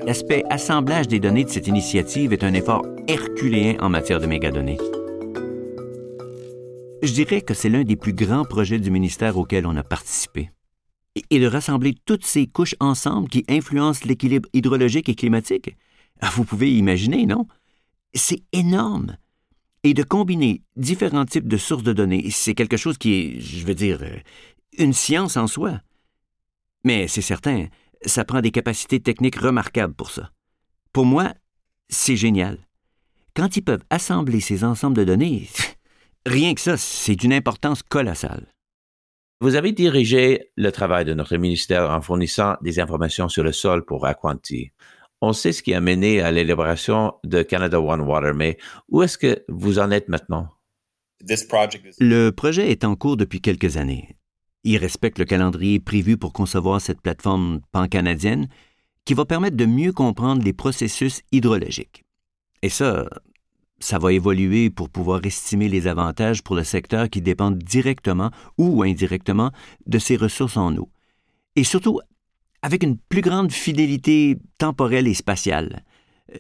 L'aspect 0.06 0.44
assemblage 0.50 1.08
des 1.08 1.20
données 1.20 1.44
de 1.44 1.50
cette 1.50 1.66
initiative 1.66 2.32
est 2.32 2.44
un 2.44 2.54
effort 2.54 2.86
herculéen 3.08 3.76
en 3.80 3.88
matière 3.88 4.20
de 4.20 4.26
mégadonnées. 4.26 4.78
Je 7.02 7.12
dirais 7.12 7.40
que 7.40 7.52
c'est 7.52 7.68
l'un 7.68 7.82
des 7.82 7.96
plus 7.96 8.12
grands 8.12 8.44
projets 8.44 8.78
du 8.78 8.90
ministère 8.90 9.36
auquel 9.36 9.66
on 9.66 9.76
a 9.76 9.82
participé. 9.82 10.50
Et 11.30 11.40
de 11.40 11.46
rassembler 11.46 11.94
toutes 12.04 12.26
ces 12.26 12.46
couches 12.46 12.74
ensemble 12.78 13.28
qui 13.28 13.44
influencent 13.48 14.04
l'équilibre 14.04 14.48
hydrologique 14.52 15.08
et 15.08 15.14
climatique? 15.14 15.76
Ah, 16.20 16.30
vous 16.34 16.44
pouvez 16.44 16.72
imaginer, 16.72 17.26
non? 17.26 17.46
C'est 18.14 18.42
énorme. 18.52 19.16
Et 19.82 19.94
de 19.94 20.02
combiner 20.02 20.62
différents 20.76 21.24
types 21.24 21.48
de 21.48 21.56
sources 21.56 21.82
de 21.82 21.92
données, 21.92 22.30
c'est 22.30 22.54
quelque 22.54 22.76
chose 22.76 22.98
qui 22.98 23.14
est, 23.14 23.40
je 23.40 23.64
veux 23.64 23.74
dire, 23.74 24.00
euh, 24.02 24.16
une 24.78 24.92
science 24.92 25.36
en 25.36 25.46
soi. 25.46 25.80
Mais 26.84 27.08
c'est 27.08 27.22
certain, 27.22 27.68
ça 28.04 28.24
prend 28.24 28.40
des 28.40 28.50
capacités 28.50 29.00
techniques 29.00 29.36
remarquables 29.36 29.94
pour 29.94 30.10
ça. 30.10 30.32
Pour 30.92 31.06
moi, 31.06 31.34
c'est 31.88 32.16
génial. 32.16 32.58
Quand 33.34 33.56
ils 33.56 33.62
peuvent 33.62 33.84
assembler 33.90 34.40
ces 34.40 34.64
ensembles 34.64 34.96
de 34.96 35.04
données, 35.04 35.48
rien 36.26 36.54
que 36.54 36.60
ça, 36.60 36.76
c'est 36.76 37.16
d'une 37.16 37.32
importance 37.32 37.82
colossale. 37.82 38.46
Vous 39.42 39.54
avez 39.54 39.72
dirigé 39.72 40.50
le 40.56 40.72
travail 40.72 41.04
de 41.04 41.12
notre 41.12 41.36
ministère 41.36 41.90
en 41.90 42.00
fournissant 42.00 42.56
des 42.62 42.80
informations 42.80 43.28
sur 43.28 43.44
le 43.44 43.52
sol 43.52 43.84
pour 43.84 44.06
Aquanti. 44.06 44.72
On 45.20 45.34
sait 45.34 45.52
ce 45.52 45.62
qui 45.62 45.74
a 45.74 45.80
mené 45.80 46.22
à 46.22 46.30
l'élaboration 46.30 47.12
de 47.22 47.42
Canada 47.42 47.78
One 47.78 48.00
Water, 48.00 48.34
mais 48.34 48.56
où 48.88 49.02
est-ce 49.02 49.18
que 49.18 49.44
vous 49.48 49.78
en 49.78 49.90
êtes 49.90 50.08
maintenant? 50.08 50.48
Le 52.00 52.30
projet 52.30 52.70
est 52.70 52.84
en 52.84 52.96
cours 52.96 53.18
depuis 53.18 53.42
quelques 53.42 53.76
années. 53.76 54.16
Il 54.64 54.78
respecte 54.78 55.18
le 55.18 55.26
calendrier 55.26 55.80
prévu 55.80 56.16
pour 56.16 56.32
concevoir 56.32 56.80
cette 56.80 57.02
plateforme 57.02 57.60
pan-canadienne 57.72 58.48
qui 59.04 59.12
va 59.12 59.26
permettre 59.26 59.56
de 59.56 59.66
mieux 59.66 59.92
comprendre 59.92 60.42
les 60.42 60.54
processus 60.54 61.20
hydrologiques. 61.30 62.04
Et 62.62 62.70
ça, 62.70 63.06
ça 63.78 63.98
va 63.98 64.12
évoluer 64.12 64.70
pour 64.70 64.88
pouvoir 64.88 65.24
estimer 65.24 65.68
les 65.68 65.86
avantages 65.86 66.42
pour 66.42 66.56
le 66.56 66.64
secteur 66.64 67.10
qui 67.10 67.20
dépendent 67.20 67.58
directement 67.58 68.30
ou 68.58 68.82
indirectement 68.82 69.52
de 69.86 69.98
ces 69.98 70.16
ressources 70.16 70.56
en 70.56 70.76
eau. 70.76 70.90
Et 71.56 71.64
surtout, 71.64 72.00
avec 72.62 72.82
une 72.82 72.98
plus 72.98 73.20
grande 73.20 73.52
fidélité 73.52 74.38
temporelle 74.58 75.06
et 75.06 75.14
spatiale. 75.14 75.84
Euh, 76.34 76.38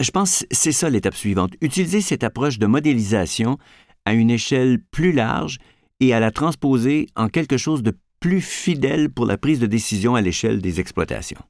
je 0.00 0.10
pense 0.10 0.40
que 0.40 0.46
c'est 0.50 0.72
ça 0.72 0.90
l'étape 0.90 1.14
suivante. 1.14 1.52
Utiliser 1.60 2.00
cette 2.00 2.24
approche 2.24 2.58
de 2.58 2.66
modélisation 2.66 3.58
à 4.04 4.14
une 4.14 4.30
échelle 4.30 4.80
plus 4.90 5.12
large 5.12 5.58
et 6.00 6.14
à 6.14 6.20
la 6.20 6.30
transposer 6.30 7.06
en 7.14 7.28
quelque 7.28 7.56
chose 7.56 7.82
de 7.82 7.96
plus 8.18 8.40
fidèle 8.40 9.10
pour 9.10 9.26
la 9.26 9.36
prise 9.36 9.60
de 9.60 9.66
décision 9.66 10.14
à 10.14 10.20
l'échelle 10.20 10.60
des 10.60 10.80
exploitations. 10.80 11.42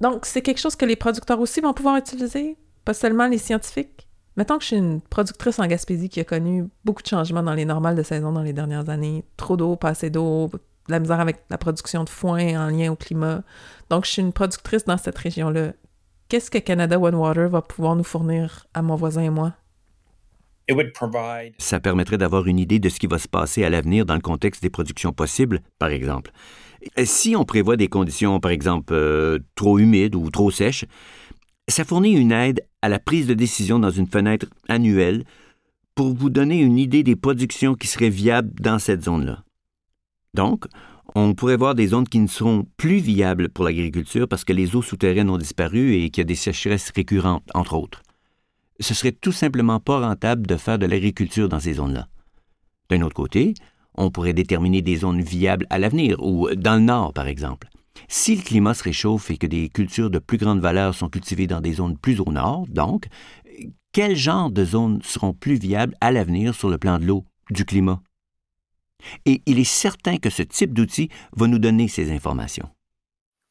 Donc, 0.00 0.26
c'est 0.26 0.42
quelque 0.42 0.60
chose 0.60 0.76
que 0.76 0.84
les 0.84 0.96
producteurs 0.96 1.40
aussi 1.40 1.60
vont 1.60 1.72
pouvoir 1.74 1.96
utiliser, 1.96 2.56
pas 2.84 2.94
seulement 2.94 3.26
les 3.26 3.38
scientifiques? 3.38 4.08
Mettons 4.36 4.56
que 4.56 4.62
je 4.62 4.68
suis 4.68 4.76
une 4.76 5.00
productrice 5.00 5.58
en 5.58 5.66
Gaspésie 5.66 6.08
qui 6.08 6.20
a 6.20 6.24
connu 6.24 6.64
beaucoup 6.84 7.02
de 7.02 7.08
changements 7.08 7.42
dans 7.42 7.54
les 7.54 7.66
normales 7.66 7.96
de 7.96 8.02
saison 8.02 8.32
dans 8.32 8.42
les 8.42 8.54
dernières 8.54 8.88
années. 8.88 9.24
Trop 9.36 9.56
d'eau, 9.56 9.76
pas 9.76 9.90
assez 9.90 10.08
d'eau, 10.08 10.50
la 10.88 11.00
misère 11.00 11.20
avec 11.20 11.44
la 11.50 11.58
production 11.58 12.02
de 12.04 12.08
foin 12.08 12.66
en 12.66 12.70
lien 12.70 12.90
au 12.90 12.96
climat. 12.96 13.42
Donc, 13.90 14.06
je 14.06 14.10
suis 14.10 14.22
une 14.22 14.32
productrice 14.32 14.84
dans 14.84 14.96
cette 14.96 15.18
région-là. 15.18 15.72
Qu'est-ce 16.28 16.50
que 16.50 16.58
Canada 16.58 16.98
One 16.98 17.14
Water 17.14 17.48
va 17.48 17.60
pouvoir 17.60 17.94
nous 17.94 18.04
fournir 18.04 18.66
à 18.72 18.80
mon 18.80 18.96
voisin 18.96 19.22
et 19.22 19.30
moi? 19.30 19.52
Ça 21.58 21.80
permettrait 21.80 22.16
d'avoir 22.16 22.46
une 22.46 22.58
idée 22.58 22.78
de 22.78 22.88
ce 22.88 22.98
qui 22.98 23.06
va 23.06 23.18
se 23.18 23.28
passer 23.28 23.64
à 23.64 23.70
l'avenir 23.70 24.06
dans 24.06 24.14
le 24.14 24.20
contexte 24.20 24.62
des 24.62 24.70
productions 24.70 25.12
possibles, 25.12 25.60
par 25.78 25.90
exemple. 25.90 26.30
Si 27.04 27.36
on 27.36 27.44
prévoit 27.44 27.76
des 27.76 27.88
conditions, 27.88 28.40
par 28.40 28.50
exemple, 28.50 28.94
euh, 28.94 29.38
trop 29.54 29.78
humides 29.78 30.14
ou 30.14 30.30
trop 30.30 30.50
sèches, 30.50 30.86
ça 31.72 31.84
fournit 31.84 32.12
une 32.12 32.32
aide 32.32 32.64
à 32.82 32.88
la 32.88 32.98
prise 32.98 33.26
de 33.26 33.34
décision 33.34 33.78
dans 33.78 33.90
une 33.90 34.06
fenêtre 34.06 34.46
annuelle 34.68 35.24
pour 35.94 36.14
vous 36.14 36.30
donner 36.30 36.60
une 36.60 36.78
idée 36.78 37.02
des 37.02 37.16
productions 37.16 37.74
qui 37.74 37.86
seraient 37.86 38.08
viables 38.08 38.52
dans 38.60 38.78
cette 38.78 39.04
zone-là. 39.04 39.44
Donc, 40.34 40.64
on 41.14 41.34
pourrait 41.34 41.56
voir 41.56 41.74
des 41.74 41.88
zones 41.88 42.08
qui 42.08 42.18
ne 42.18 42.26
seront 42.26 42.66
plus 42.76 42.98
viables 42.98 43.50
pour 43.50 43.64
l'agriculture 43.64 44.26
parce 44.28 44.44
que 44.44 44.52
les 44.52 44.74
eaux 44.74 44.82
souterraines 44.82 45.28
ont 45.28 45.38
disparu 45.38 45.94
et 45.94 46.10
qu'il 46.10 46.22
y 46.22 46.24
a 46.24 46.28
des 46.28 46.34
sécheresses 46.34 46.90
récurrentes, 46.94 47.48
entre 47.54 47.74
autres 47.74 48.02
ce 48.82 48.94
serait 48.94 49.12
tout 49.12 49.32
simplement 49.32 49.80
pas 49.80 50.00
rentable 50.00 50.46
de 50.46 50.56
faire 50.56 50.78
de 50.78 50.86
l'agriculture 50.86 51.48
dans 51.48 51.60
ces 51.60 51.74
zones-là. 51.74 52.08
D'un 52.90 53.02
autre 53.02 53.14
côté, 53.14 53.54
on 53.94 54.10
pourrait 54.10 54.32
déterminer 54.32 54.82
des 54.82 54.96
zones 54.96 55.22
viables 55.22 55.66
à 55.70 55.78
l'avenir, 55.78 56.22
ou 56.22 56.48
dans 56.54 56.74
le 56.74 56.80
nord, 56.80 57.12
par 57.12 57.26
exemple. 57.26 57.68
Si 58.08 58.36
le 58.36 58.42
climat 58.42 58.74
se 58.74 58.84
réchauffe 58.84 59.30
et 59.30 59.36
que 59.36 59.46
des 59.46 59.68
cultures 59.68 60.10
de 60.10 60.18
plus 60.18 60.38
grande 60.38 60.60
valeur 60.60 60.94
sont 60.94 61.08
cultivées 61.08 61.46
dans 61.46 61.60
des 61.60 61.74
zones 61.74 61.98
plus 61.98 62.20
au 62.20 62.30
nord, 62.30 62.66
donc, 62.68 63.06
quel 63.92 64.16
genre 64.16 64.50
de 64.50 64.64
zones 64.64 65.00
seront 65.02 65.34
plus 65.34 65.58
viables 65.58 65.94
à 66.00 66.10
l'avenir 66.10 66.54
sur 66.54 66.70
le 66.70 66.78
plan 66.78 66.98
de 66.98 67.04
l'eau, 67.04 67.26
du 67.50 67.64
climat? 67.64 68.00
Et 69.26 69.42
il 69.46 69.58
est 69.58 69.64
certain 69.64 70.16
que 70.16 70.30
ce 70.30 70.42
type 70.42 70.72
d'outil 70.72 71.10
va 71.36 71.46
nous 71.46 71.58
donner 71.58 71.88
ces 71.88 72.12
informations. 72.12 72.68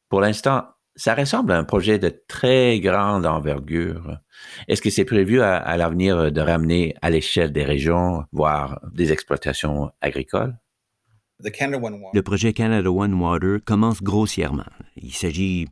Pour 0.08 0.20
l'instant, 0.20 0.64
ça 0.94 1.14
ressemble 1.14 1.52
à 1.52 1.58
un 1.58 1.64
projet 1.64 1.98
de 1.98 2.10
très 2.28 2.80
grande 2.80 3.24
envergure. 3.24 4.18
Est-ce 4.68 4.82
que 4.82 4.90
c'est 4.90 5.04
prévu 5.04 5.40
à, 5.40 5.76
l'avenir 5.76 6.30
de 6.30 6.40
ramener 6.40 6.94
à 7.00 7.10
l'échelle 7.10 7.52
des 7.52 7.64
régions, 7.64 8.24
voire 8.32 8.80
des 8.92 9.12
exploitations 9.12 9.90
agricoles? 10.00 10.56
Le 12.14 12.22
projet 12.22 12.52
Canada 12.52 12.90
One 12.90 13.14
Water 13.14 13.58
commence 13.64 14.02
grossièrement. 14.02 14.64
Il 14.96 15.12
s'agit 15.12 15.66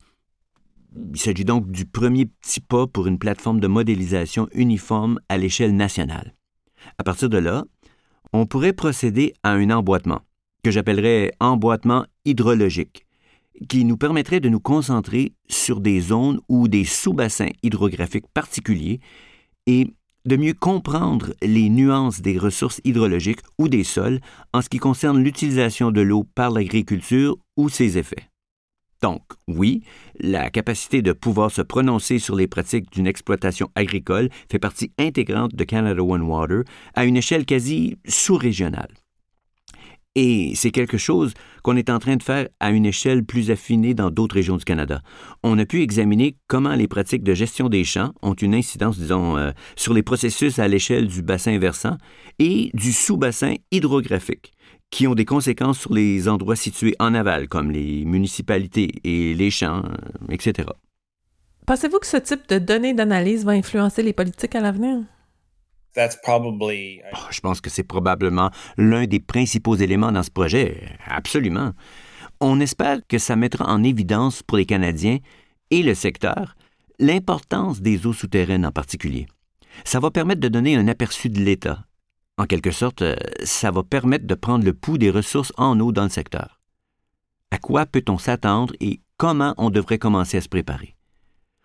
il 1.13 1.21
s'agit 1.21 1.45
donc 1.45 1.71
du 1.71 1.87
premier 1.87 2.27
petit 2.27 2.61
pas 2.61 2.87
pour 2.87 3.07
une 3.07 3.19
plateforme 3.19 3.61
de 3.61 3.69
modélisation 3.69 4.49
uniforme 4.53 5.21
à 5.29 5.39
l'échelle 5.39 5.77
nationale. 5.77 6.35
À 6.99 7.05
partir 7.05 7.29
de 7.29 7.39
là, 7.39 7.65
on 8.33 8.47
pourrait 8.47 8.73
procéder 8.73 9.35
à 9.43 9.53
un 9.53 9.71
emboîtement, 9.71 10.23
que 10.65 10.71
j'appellerais 10.71 11.33
emboîtement 11.41 12.07
hydrologique, 12.25 13.07
qui 13.69 13.85
nous 13.85 13.97
permettrait 13.97 14.41
de 14.41 14.49
nous 14.49 14.61
concentrer 14.61 15.33
sur 15.49 15.81
des 15.81 16.01
zones 16.01 16.41
ou 16.49 16.69
des 16.69 16.85
sous-bassins 16.85 17.51
hydrographiques 17.63 18.29
particuliers 18.33 19.01
et 19.67 19.87
de 20.25 20.37
mieux 20.37 20.55
comprendre 20.55 21.35
les 21.43 21.69
nuances 21.69 22.21
des 22.21 22.39
ressources 22.39 22.81
hydrologiques 22.85 23.41
ou 23.59 23.69
des 23.69 23.85
sols 23.85 24.21
en 24.53 24.63
ce 24.63 24.69
qui 24.69 24.79
concerne 24.79 25.23
l'utilisation 25.23 25.91
de 25.91 26.01
l'eau 26.01 26.25
par 26.35 26.51
l'agriculture 26.51 27.37
ou 27.57 27.69
ses 27.69 27.99
effets. 27.99 28.29
Donc, 29.03 29.23
oui, 29.49 29.83
la 30.19 30.51
capacité 30.51 31.01
de 31.01 31.13
pouvoir 31.13 31.51
se 31.51 31.63
prononcer 31.63 32.19
sur 32.19 32.37
les 32.37 32.47
pratiques 32.47 32.93
d'une 32.93 33.07
exploitation 33.07 33.71
agricole 33.75 34.29
fait 34.51 34.59
partie 34.59 34.93
intégrante 34.99 35.55
de 35.55 35.65
Canada 35.65 36.03
One 36.03 36.23
Water 36.23 36.63
à 36.95 37.07
une 37.07 37.17
échelle 37.17 37.47
quasi 37.47 37.97
sous-régionale. 38.07 38.93
Et 40.17 40.53
c'est 40.57 40.73
quelque 40.73 40.99
chose 40.99 41.35
qu'on 41.63 41.77
est 41.77 41.89
en 41.89 42.01
train 42.01 42.17
de 42.17 42.23
faire 42.23 42.49
à 42.59 42.71
une 42.71 42.85
échelle 42.85 43.25
plus 43.25 43.53
affinée 43.53 43.95
dans 43.95 44.11
d'autres 44.11 44.35
régions 44.35 44.57
du 44.57 44.65
Canada. 44.65 45.03
On 45.45 45.57
a 45.59 45.65
pu 45.65 45.83
examiner 45.83 46.37
comment 46.49 46.75
les 46.75 46.89
pratiques 46.89 47.23
de 47.23 47.33
gestion 47.33 47.69
des 47.69 47.85
champs 47.85 48.13
ont 48.21 48.35
une 48.35 48.55
incidence, 48.55 48.99
disons, 48.99 49.37
euh, 49.37 49.53
sur 49.77 49.95
les 49.95 50.03
processus 50.03 50.59
à 50.59 50.67
l'échelle 50.67 51.07
du 51.07 51.23
bassin 51.23 51.57
versant 51.59 51.97
et 52.41 52.71
du 52.75 52.93
sous-bassin 52.93 53.55
hydrographique, 53.71 54.53
qui 54.91 55.07
ont 55.07 55.15
des 55.15 55.25
conséquences 55.25 55.79
sur 55.79 55.95
les 55.95 56.29
endroits 56.29 56.57
situés 56.57 56.97
en 56.99 57.15
aval, 57.15 57.47
comme 57.47 57.71
les 57.71 58.05
municipalités 58.05 58.91
et 59.05 59.35
les 59.35 59.51
champs, 59.51 59.85
euh, 59.85 60.33
etc. 60.33 60.71
Pensez-vous 61.67 62.01
que 62.01 62.07
ce 62.07 62.17
type 62.17 62.49
de 62.49 62.59
données 62.59 62.95
d'analyse 62.95 63.45
va 63.45 63.53
influencer 63.53 64.03
les 64.03 64.13
politiques 64.13 64.57
à 64.57 64.61
l'avenir? 64.61 65.05
Uh, 65.97 66.09
oh, 67.13 67.19
je 67.31 67.41
pense 67.41 67.61
que 67.61 67.71
c'est 67.71 67.83
probablement 67.83 68.51
l'un 68.77 69.07
des 69.07 69.21
principaux 69.21 69.75
éléments 69.75 70.13
dans 70.13 70.23
ce 70.23 70.31
projet. 70.31 70.89
Absolument. 71.07 71.73
On 72.41 72.61
espère 72.61 73.01
que 73.07 73.19
ça 73.19 73.37
mettra 73.37 73.67
en 73.67 73.83
évidence 73.83 74.43
pour 74.43 74.57
les 74.59 74.67
Canadiens 74.67 75.19
et 75.71 75.83
le 75.83 75.95
secteur 75.95 76.55
l'importance 77.01 77.81
des 77.81 78.07
eaux 78.07 78.13
souterraines 78.13 78.67
en 78.67 78.73
particulier. 78.73 79.27
Ça 79.85 80.01
va 80.01 80.11
permettre 80.11 80.41
de 80.41 80.49
donner 80.49 80.77
un 80.77 80.87
aperçu 80.87 81.31
de 81.31 81.41
l'état. 81.41 81.85
En 82.37 82.45
quelque 82.45 82.71
sorte, 82.71 83.03
euh, 83.03 83.17
ça 83.43 83.71
va 83.71 83.83
permettre 83.83 84.27
de 84.27 84.35
prendre 84.35 84.65
le 84.65 84.75
pouls 84.75 84.99
des 84.99 85.11
ressources 85.11 85.53
en 85.57 85.79
eau 85.81 85.93
dans 85.93 86.05
le 86.05 86.11
secteur. 86.11 86.61
À 87.51 87.59
quoi 87.59 87.87
peut-on 87.87 88.19
s'attendre 88.19 88.75
et 88.81 89.01
comment 89.17 89.55
on 89.59 89.71
devrait 89.71 89.99
commencer 89.99 90.37
à 90.37 90.41
se 90.41 90.49
préparer? 90.49 90.95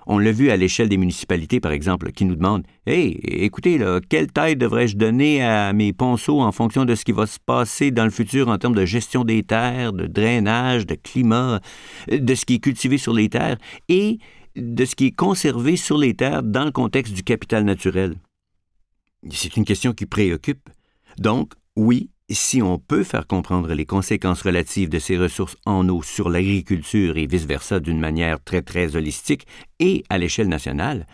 On 0.08 0.20
l'a 0.20 0.32
vu 0.32 0.52
à 0.52 0.58
l'échelle 0.58 0.88
des 0.88 0.98
municipalités, 0.98 1.60
par 1.60 1.72
exemple, 1.72 2.12
qui 2.12 2.26
nous 2.26 2.36
demandent 2.36 2.66
Hey, 2.86 3.20
écoutez, 3.24 3.78
là, 3.78 4.00
quelle 4.08 4.32
taille 4.32 4.56
devrais-je 4.56 4.98
donner 4.98 5.44
à 5.44 5.74
mes 5.74 5.94
ponceaux 5.94 6.42
en 6.42 6.52
fonction 6.52 6.86
de 6.86 6.94
ce 6.94 7.04
qui 7.04 7.12
va 7.12 7.26
se 7.26 7.40
passer 7.40 7.90
dans 7.90 8.04
le 8.04 8.12
futur 8.12 8.50
en 8.50 8.58
termes 8.58 8.76
de 8.76 8.86
gestion 8.86 9.24
des 9.24 9.42
terres, 9.42 9.94
de 9.94 10.06
drainage, 10.06 10.86
de 10.86 10.96
climat, 10.96 11.60
de 12.12 12.36
ce 12.36 12.46
qui 12.46 12.56
est 12.56 12.60
cultivé 12.60 12.98
sur 12.98 13.14
les 13.14 13.30
terres 13.30 13.58
et 13.90 14.20
de 14.56 14.86
ce 14.86 14.96
qui 14.96 15.08
est 15.08 15.16
conservé 15.16 15.76
sur 15.76 15.98
les 15.98 16.14
terres 16.14 16.44
dans 16.44 16.66
le 16.66 16.72
contexte 16.72 17.14
du 17.14 17.24
capital 17.24 17.64
naturel? 17.64 18.16
C'est 19.32 19.58
une 19.58 19.66
question 19.66 19.94
qui 19.94 20.06
préoccupe. 20.06 20.70
Donc, 21.18 21.54
oui, 21.76 22.10
si 22.34 22.62
on 22.62 22.80
peut 22.80 23.04
faire 23.04 23.28
comprendre 23.28 23.74
les 23.74 23.86
conséquences 23.86 24.42
relatives 24.42 24.90
de 24.90 25.00
ces 25.00 25.18
ressources 25.18 25.58
en 25.66 25.88
eau 25.90 26.02
sur 26.02 26.30
l'agriculture 26.30 27.18
et 27.18 27.28
vice-versa 27.28 27.80
d'une 27.80 28.00
manière 28.00 28.44
très 28.44 28.62
très 28.62 28.96
holistique 28.96 29.46
et 29.80 30.04
à 30.10 30.18
l'échelle 30.18 30.50
nationale, 30.50 31.06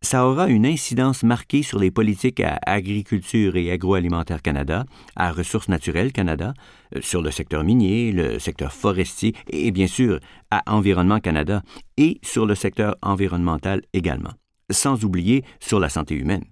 ça 0.00 0.26
aura 0.28 0.48
une 0.48 0.66
incidence 0.66 1.22
marquée 1.22 1.62
sur 1.62 1.78
les 1.78 1.90
politiques 1.90 2.40
à 2.40 2.58
Agriculture 2.66 3.56
et 3.56 3.70
Agroalimentaire 3.70 4.42
Canada, 4.42 4.84
à 5.16 5.32
Ressources 5.32 5.68
naturelles 5.68 6.12
Canada, 6.12 6.52
euh, 6.94 7.00
sur 7.00 7.22
le 7.22 7.30
secteur 7.30 7.64
minier, 7.64 8.12
le 8.12 8.38
secteur 8.38 8.72
forestier 8.72 9.34
et 9.48 9.70
bien 9.70 9.86
sûr 9.86 10.20
à 10.50 10.62
Environnement 10.66 11.20
Canada 11.20 11.62
et 11.96 12.20
sur 12.22 12.44
le 12.44 12.54
secteur 12.54 12.96
environnemental 13.00 13.80
également, 13.94 14.34
sans 14.70 15.04
oublier 15.04 15.42
sur 15.58 15.80
la 15.80 15.88
santé 15.88 16.14
humaine. 16.14 16.44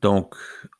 Donc, 0.00 0.34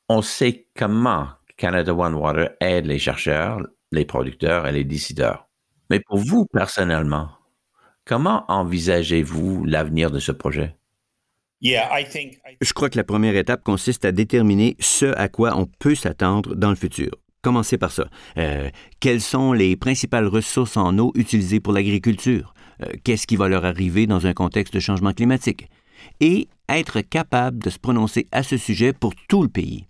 on 0.09 0.23
sait 0.23 0.67
comment 0.75 1.29
Canada 1.61 1.93
One 1.93 2.15
Water 2.15 2.49
aide 2.61 2.87
les 2.87 2.99
chercheurs, 2.99 3.61
les 3.93 4.07
producteurs 4.07 4.67
et 4.67 4.73
les 4.73 4.85
décideurs. 4.85 5.47
Mais 5.91 6.01
pour 6.01 6.17
vous 6.17 6.47
personnellement, 6.47 7.29
comment 8.07 8.45
envisagez-vous 8.49 9.67
l'avenir 9.67 10.11
de 10.11 10.19
ce 10.19 10.33
projet? 10.33 10.75
Je 11.61 12.73
crois 12.73 12.89
que 12.89 12.97
la 12.97 13.05
première 13.05 13.37
étape 13.37 13.63
consiste 13.63 14.07
à 14.07 14.13
déterminer 14.13 14.75
ce 14.81 15.15
à 15.19 15.29
quoi 15.29 15.55
on 15.55 15.67
peut 15.67 15.95
s'attendre 15.95 16.55
dans 16.55 16.71
le 16.71 16.77
futur. 16.77 17.11
Commencez 17.43 17.77
par 17.77 17.93
ça. 17.93 18.09
Euh, 18.39 18.71
quelles 18.99 19.21
sont 19.21 19.53
les 19.53 19.77
principales 19.77 20.29
ressources 20.29 20.79
en 20.79 20.99
eau 20.99 21.13
utilisées 21.15 21.61
pour 21.61 21.75
l'agriculture? 21.75 22.55
Euh, 22.83 22.87
qu'est-ce 23.05 23.27
qui 23.27 23.37
va 23.37 23.49
leur 23.49 23.67
arriver 23.67 24.07
dans 24.07 24.27
un 24.27 24.33
contexte 24.33 24.73
de 24.73 24.81
changement 24.81 25.13
climatique? 25.13 25.69
Et 26.21 26.49
être 26.71 27.03
capable 27.03 27.59
de 27.59 27.69
se 27.69 27.79
prononcer 27.79 28.29
à 28.33 28.43
ce 28.43 28.57
sujet 28.57 28.95
pour 28.95 29.15
tout 29.29 29.43
le 29.43 29.51
pays. 29.51 29.90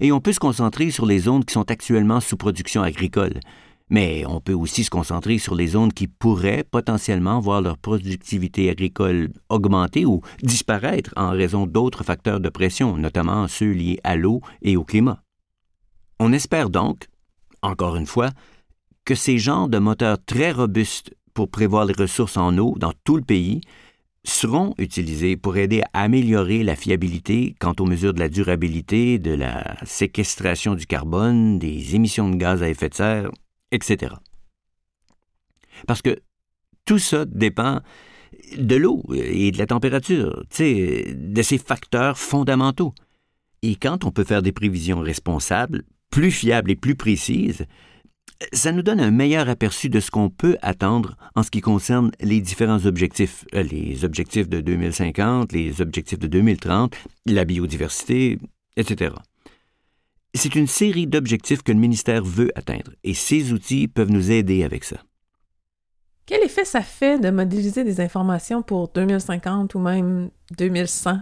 Et 0.00 0.12
on 0.12 0.20
peut 0.20 0.32
se 0.32 0.40
concentrer 0.40 0.90
sur 0.90 1.06
les 1.06 1.20
zones 1.20 1.44
qui 1.44 1.54
sont 1.54 1.70
actuellement 1.70 2.20
sous 2.20 2.36
production 2.36 2.82
agricole, 2.82 3.40
mais 3.88 4.24
on 4.26 4.40
peut 4.40 4.52
aussi 4.52 4.84
se 4.84 4.90
concentrer 4.90 5.38
sur 5.38 5.54
les 5.54 5.68
zones 5.68 5.92
qui 5.92 6.08
pourraient 6.08 6.64
potentiellement 6.64 7.40
voir 7.40 7.62
leur 7.62 7.78
productivité 7.78 8.68
agricole 8.68 9.30
augmenter 9.48 10.04
ou 10.04 10.22
disparaître 10.42 11.12
en 11.16 11.30
raison 11.30 11.66
d'autres 11.66 12.02
facteurs 12.02 12.40
de 12.40 12.48
pression, 12.48 12.96
notamment 12.96 13.46
ceux 13.46 13.70
liés 13.70 14.00
à 14.02 14.16
l'eau 14.16 14.40
et 14.62 14.76
au 14.76 14.84
climat. 14.84 15.22
On 16.18 16.32
espère 16.32 16.70
donc, 16.70 17.06
encore 17.62 17.96
une 17.96 18.06
fois, 18.06 18.30
que 19.04 19.14
ces 19.14 19.38
genres 19.38 19.68
de 19.68 19.78
moteurs 19.78 20.18
très 20.24 20.50
robustes 20.50 21.14
pour 21.32 21.50
prévoir 21.50 21.84
les 21.84 21.94
ressources 21.94 22.36
en 22.36 22.56
eau 22.58 22.74
dans 22.78 22.92
tout 23.04 23.16
le 23.16 23.22
pays 23.22 23.60
seront 24.28 24.74
utilisés 24.78 25.36
pour 25.36 25.56
aider 25.56 25.82
à 25.92 26.02
améliorer 26.02 26.64
la 26.64 26.76
fiabilité 26.76 27.54
quant 27.60 27.74
aux 27.78 27.86
mesures 27.86 28.12
de 28.12 28.18
la 28.18 28.28
durabilité, 28.28 29.18
de 29.18 29.32
la 29.32 29.76
séquestration 29.84 30.74
du 30.74 30.86
carbone, 30.86 31.58
des 31.58 31.94
émissions 31.94 32.28
de 32.28 32.36
gaz 32.36 32.62
à 32.62 32.68
effet 32.68 32.88
de 32.88 32.94
serre, 32.94 33.30
etc. 33.70 34.14
Parce 35.86 36.02
que 36.02 36.18
tout 36.84 36.98
ça 36.98 37.24
dépend 37.24 37.80
de 38.56 38.76
l'eau 38.76 39.02
et 39.12 39.50
de 39.50 39.58
la 39.58 39.66
température, 39.66 40.44
de 40.58 41.42
ces 41.42 41.58
facteurs 41.58 42.18
fondamentaux. 42.18 42.94
Et 43.62 43.76
quand 43.76 44.04
on 44.04 44.10
peut 44.10 44.24
faire 44.24 44.42
des 44.42 44.52
prévisions 44.52 45.00
responsables, 45.00 45.84
plus 46.10 46.30
fiables 46.30 46.70
et 46.70 46.76
plus 46.76 46.94
précises, 46.94 47.66
ça 48.52 48.72
nous 48.72 48.82
donne 48.82 49.00
un 49.00 49.10
meilleur 49.10 49.48
aperçu 49.48 49.88
de 49.88 50.00
ce 50.00 50.10
qu'on 50.10 50.28
peut 50.28 50.56
attendre 50.62 51.16
en 51.34 51.42
ce 51.42 51.50
qui 51.50 51.60
concerne 51.60 52.10
les 52.20 52.40
différents 52.40 52.84
objectifs, 52.84 53.44
euh, 53.54 53.62
les 53.62 54.04
objectifs 54.04 54.48
de 54.48 54.60
2050, 54.60 55.52
les 55.52 55.80
objectifs 55.80 56.18
de 56.18 56.26
2030, 56.26 56.94
la 57.26 57.44
biodiversité, 57.44 58.38
etc. 58.76 59.14
C'est 60.34 60.54
une 60.54 60.66
série 60.66 61.06
d'objectifs 61.06 61.62
que 61.62 61.72
le 61.72 61.78
ministère 61.78 62.22
veut 62.22 62.50
atteindre 62.56 62.92
et 63.04 63.14
ces 63.14 63.52
outils 63.52 63.88
peuvent 63.88 64.10
nous 64.10 64.30
aider 64.30 64.64
avec 64.64 64.84
ça. 64.84 64.96
Quel 66.26 66.42
effet 66.42 66.64
ça 66.64 66.82
fait 66.82 67.18
de 67.18 67.30
modéliser 67.30 67.84
des 67.84 68.00
informations 68.00 68.60
pour 68.60 68.88
2050 68.88 69.74
ou 69.76 69.78
même 69.78 70.30
2100? 70.58 71.20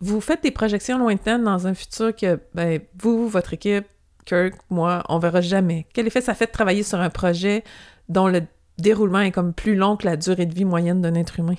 Vous 0.00 0.20
faites 0.20 0.42
des 0.42 0.50
projections 0.50 0.98
lointaines 0.98 1.44
dans 1.44 1.66
un 1.66 1.74
futur 1.74 2.16
que 2.16 2.40
ben, 2.54 2.80
vous, 2.98 3.28
votre 3.28 3.52
équipe, 3.52 3.86
Kirk, 4.26 4.54
moi, 4.68 5.02
on 5.08 5.18
verra 5.18 5.40
jamais. 5.40 5.86
Quel 5.94 6.06
effet 6.06 6.20
ça 6.20 6.34
fait 6.34 6.46
de 6.46 6.52
travailler 6.52 6.82
sur 6.82 7.00
un 7.00 7.10
projet 7.10 7.64
dont 8.08 8.26
le 8.26 8.42
déroulement 8.78 9.20
est 9.20 9.32
comme 9.32 9.54
plus 9.54 9.76
long 9.76 9.96
que 9.96 10.04
la 10.04 10.16
durée 10.16 10.46
de 10.46 10.54
vie 10.54 10.64
moyenne 10.64 11.00
d'un 11.00 11.14
être 11.14 11.38
humain? 11.38 11.54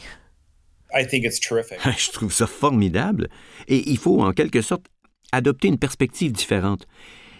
Je 1.97 2.11
trouve 2.11 2.31
ça 2.31 2.45
formidable. 2.45 3.29
Et 3.67 3.89
il 3.89 3.97
faut, 3.97 4.21
en 4.21 4.33
quelque 4.33 4.61
sorte, 4.61 4.85
adopter 5.31 5.67
une 5.67 5.79
perspective 5.79 6.31
différente. 6.31 6.87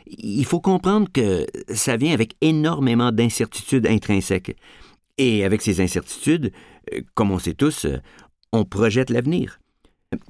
Il 0.08 0.46
faut 0.46 0.62
comprendre 0.62 1.08
que 1.12 1.46
ça 1.74 1.98
vient 1.98 2.14
avec 2.14 2.36
énormément 2.42 3.12
d'incertitudes 3.12 3.88
intrinsèques. 3.88 4.56
Et 5.18 5.44
avec 5.44 5.62
ces 5.62 5.82
incertitudes, 5.82 6.52
comme 7.16 7.32
on 7.32 7.40
sait 7.40 7.54
tous, 7.54 7.88
on 8.54 8.64
projette 8.66 9.10
l'avenir. 9.10 9.60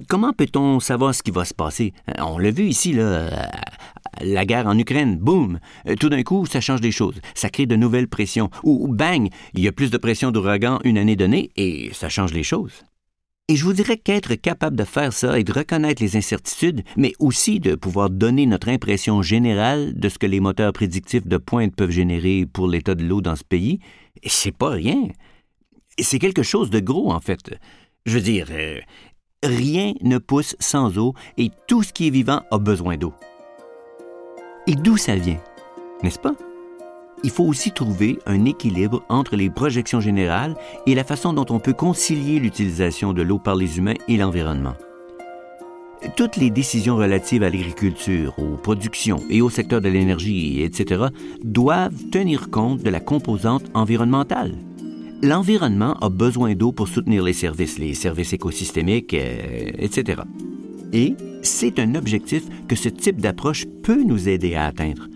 Comment 0.08 0.34
peut-on 0.34 0.80
savoir 0.80 1.14
ce 1.14 1.22
qui 1.22 1.30
va 1.30 1.46
se 1.46 1.54
passer? 1.54 1.94
On 2.18 2.40
l'a 2.40 2.50
vu 2.50 2.64
ici, 2.64 2.94
là, 2.94 3.30
la 4.22 4.46
guerre 4.46 4.68
en 4.68 4.78
Ukraine, 4.78 5.18
boum! 5.18 5.60
Tout 6.00 6.10
d'un 6.10 6.24
coup, 6.24 6.46
ça 6.46 6.62
change 6.62 6.82
des 6.82 6.92
choses. 6.92 7.20
Ça 7.36 7.50
crée 7.50 7.66
de 7.66 7.76
nouvelles 7.76 8.08
pressions. 8.08 8.50
Ou, 8.64 8.88
bang! 8.88 9.30
Il 9.54 9.62
y 9.62 9.68
a 9.68 9.72
plus 9.72 9.92
de 9.92 9.98
pression 9.98 10.32
d'ouragan 10.32 10.80
une 10.84 10.98
année 10.98 11.16
donnée 11.16 11.52
et 11.56 11.92
ça 11.94 12.10
change 12.10 12.34
les 12.34 12.44
choses. 12.44 12.84
Et 13.50 13.56
je 13.56 13.64
vous 13.64 13.72
dirais 13.72 13.96
qu'être 13.96 14.36
capable 14.36 14.76
de 14.76 14.84
faire 14.84 15.14
ça 15.14 15.40
et 15.40 15.46
de 15.46 15.54
reconnaître 15.54 16.04
les 16.04 16.18
incertitudes, 16.18 16.84
mais 16.98 17.14
aussi 17.18 17.62
de 17.62 17.76
pouvoir 17.76 18.10
donner 18.10 18.46
notre 18.46 18.68
impression 18.68 19.22
générale 19.22 19.98
de 19.98 20.10
ce 20.10 20.20
que 20.20 20.26
les 20.26 20.42
moteurs 20.42 20.74
prédictifs 20.74 21.26
de 21.26 21.38
pointe 21.38 21.74
peuvent 21.74 21.92
générer 21.92 22.46
pour 22.46 22.68
l'état 22.68 22.94
de 22.94 23.06
l'eau 23.06 23.22
dans 23.22 23.38
ce 23.38 23.46
pays, 23.46 23.80
c'est 24.26 24.56
pas 24.56 24.72
rien. 24.72 25.08
C'est 25.98 26.20
quelque 26.20 26.44
chose 26.44 26.70
de 26.70 26.82
gros, 26.82 27.10
en 27.10 27.22
fait. 27.22 27.58
Je 28.06 28.16
veux 28.16 28.22
dire, 28.22 28.48
euh, 28.52 28.82
rien 29.44 29.94
ne 30.02 30.18
pousse 30.18 30.58
sans 30.60 30.98
eau 30.98 31.14
et 31.38 31.50
tout 31.70 31.84
ce 31.84 31.94
qui 31.94 32.08
est 32.08 32.12
vivant 32.12 32.42
a 32.52 32.58
besoin 32.58 32.98
d'eau. 32.98 33.14
Et 34.68 34.76
d'où 34.76 34.98
ça 34.98 35.16
vient, 35.16 35.40
n'est-ce 36.04 36.20
pas? 36.20 36.34
Il 37.24 37.30
faut 37.30 37.46
aussi 37.46 37.72
trouver 37.72 38.20
un 38.26 38.44
équilibre 38.44 39.02
entre 39.08 39.38
les 39.38 39.50
projections 39.50 40.02
générales 40.02 40.56
et 40.86 40.94
la 40.94 41.06
façon 41.06 41.32
dont 41.32 41.46
on 41.50 41.60
peut 41.60 41.74
concilier 41.74 42.38
l'utilisation 42.38 43.14
de 43.14 43.22
l'eau 43.22 43.40
par 43.40 43.56
les 43.56 43.78
humains 43.78 43.96
et 44.10 44.18
l'environnement. 44.18 44.76
Toutes 46.18 46.36
les 46.36 46.52
décisions 46.52 46.98
relatives 46.98 47.44
à 47.44 47.50
l'agriculture, 47.50 48.38
aux 48.38 48.58
productions 48.58 49.24
et 49.30 49.42
au 49.42 49.50
secteur 49.50 49.80
de 49.80 49.90
l'énergie, 49.90 50.62
etc., 50.62 51.06
doivent 51.44 52.10
tenir 52.12 52.50
compte 52.52 52.84
de 52.84 52.90
la 52.90 53.00
composante 53.00 53.64
environnementale. 53.74 54.54
L'environnement 55.24 55.94
a 56.02 56.10
besoin 56.10 56.54
d'eau 56.54 56.74
pour 56.74 56.90
soutenir 56.90 57.24
les 57.24 57.34
services, 57.34 57.80
les 57.80 57.96
services 57.96 58.34
écosystémiques, 58.34 59.16
euh, 59.16 59.72
etc. 59.80 60.22
Et 60.94 61.16
c'est 61.48 61.80
un 61.80 61.96
objectif 61.96 62.44
que 62.68 62.76
ce 62.76 62.90
type 62.90 63.22
d'approche 63.22 63.66
peut 63.84 64.04
nous 64.04 64.30
aider 64.30 64.56
à 64.56 64.66
atteindre. 64.66 65.08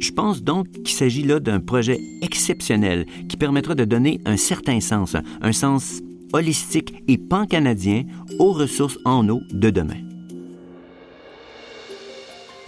Je 0.00 0.10
pense 0.10 0.42
donc 0.42 0.70
qu'il 0.70 0.88
s'agit 0.88 1.22
là 1.22 1.40
d'un 1.40 1.60
projet 1.60 2.00
exceptionnel 2.22 3.06
qui 3.28 3.36
permettra 3.36 3.74
de 3.74 3.84
donner 3.84 4.20
un 4.24 4.36
certain 4.36 4.80
sens, 4.80 5.16
un 5.42 5.52
sens 5.52 6.00
holistique 6.32 7.02
et 7.08 7.18
pan-canadien 7.18 8.04
aux 8.38 8.52
ressources 8.52 8.98
en 9.04 9.28
eau 9.28 9.42
de 9.50 9.70
demain. 9.70 10.00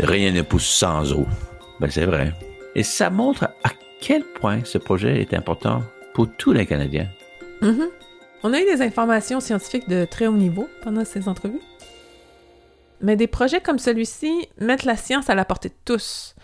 Rien 0.00 0.32
ne 0.32 0.42
pousse 0.42 0.66
sans 0.66 1.12
eau. 1.12 1.26
Ben, 1.80 1.90
c'est 1.90 2.04
vrai. 2.04 2.32
Et 2.74 2.82
ça 2.82 3.10
montre 3.10 3.44
à 3.62 3.70
quel 4.00 4.24
point 4.24 4.60
ce 4.64 4.78
projet 4.78 5.20
est 5.20 5.34
important 5.34 5.82
pour 6.12 6.28
tous 6.36 6.52
les 6.52 6.66
Canadiens. 6.66 7.08
Mm-hmm. 7.62 7.88
On 8.42 8.52
a 8.52 8.60
eu 8.60 8.64
des 8.64 8.82
informations 8.82 9.40
scientifiques 9.40 9.88
de 9.88 10.04
très 10.04 10.26
haut 10.26 10.36
niveau 10.36 10.68
pendant 10.82 11.04
ces 11.04 11.28
entrevues. 11.28 11.62
Mais 13.00 13.16
des 13.16 13.26
projets 13.26 13.60
comme 13.60 13.78
celui-ci 13.78 14.48
mettent 14.58 14.84
la 14.84 14.96
science 14.96 15.28
à 15.28 15.34
la 15.34 15.44
portée 15.44 15.68
de 15.68 15.74
tous. 15.84 16.34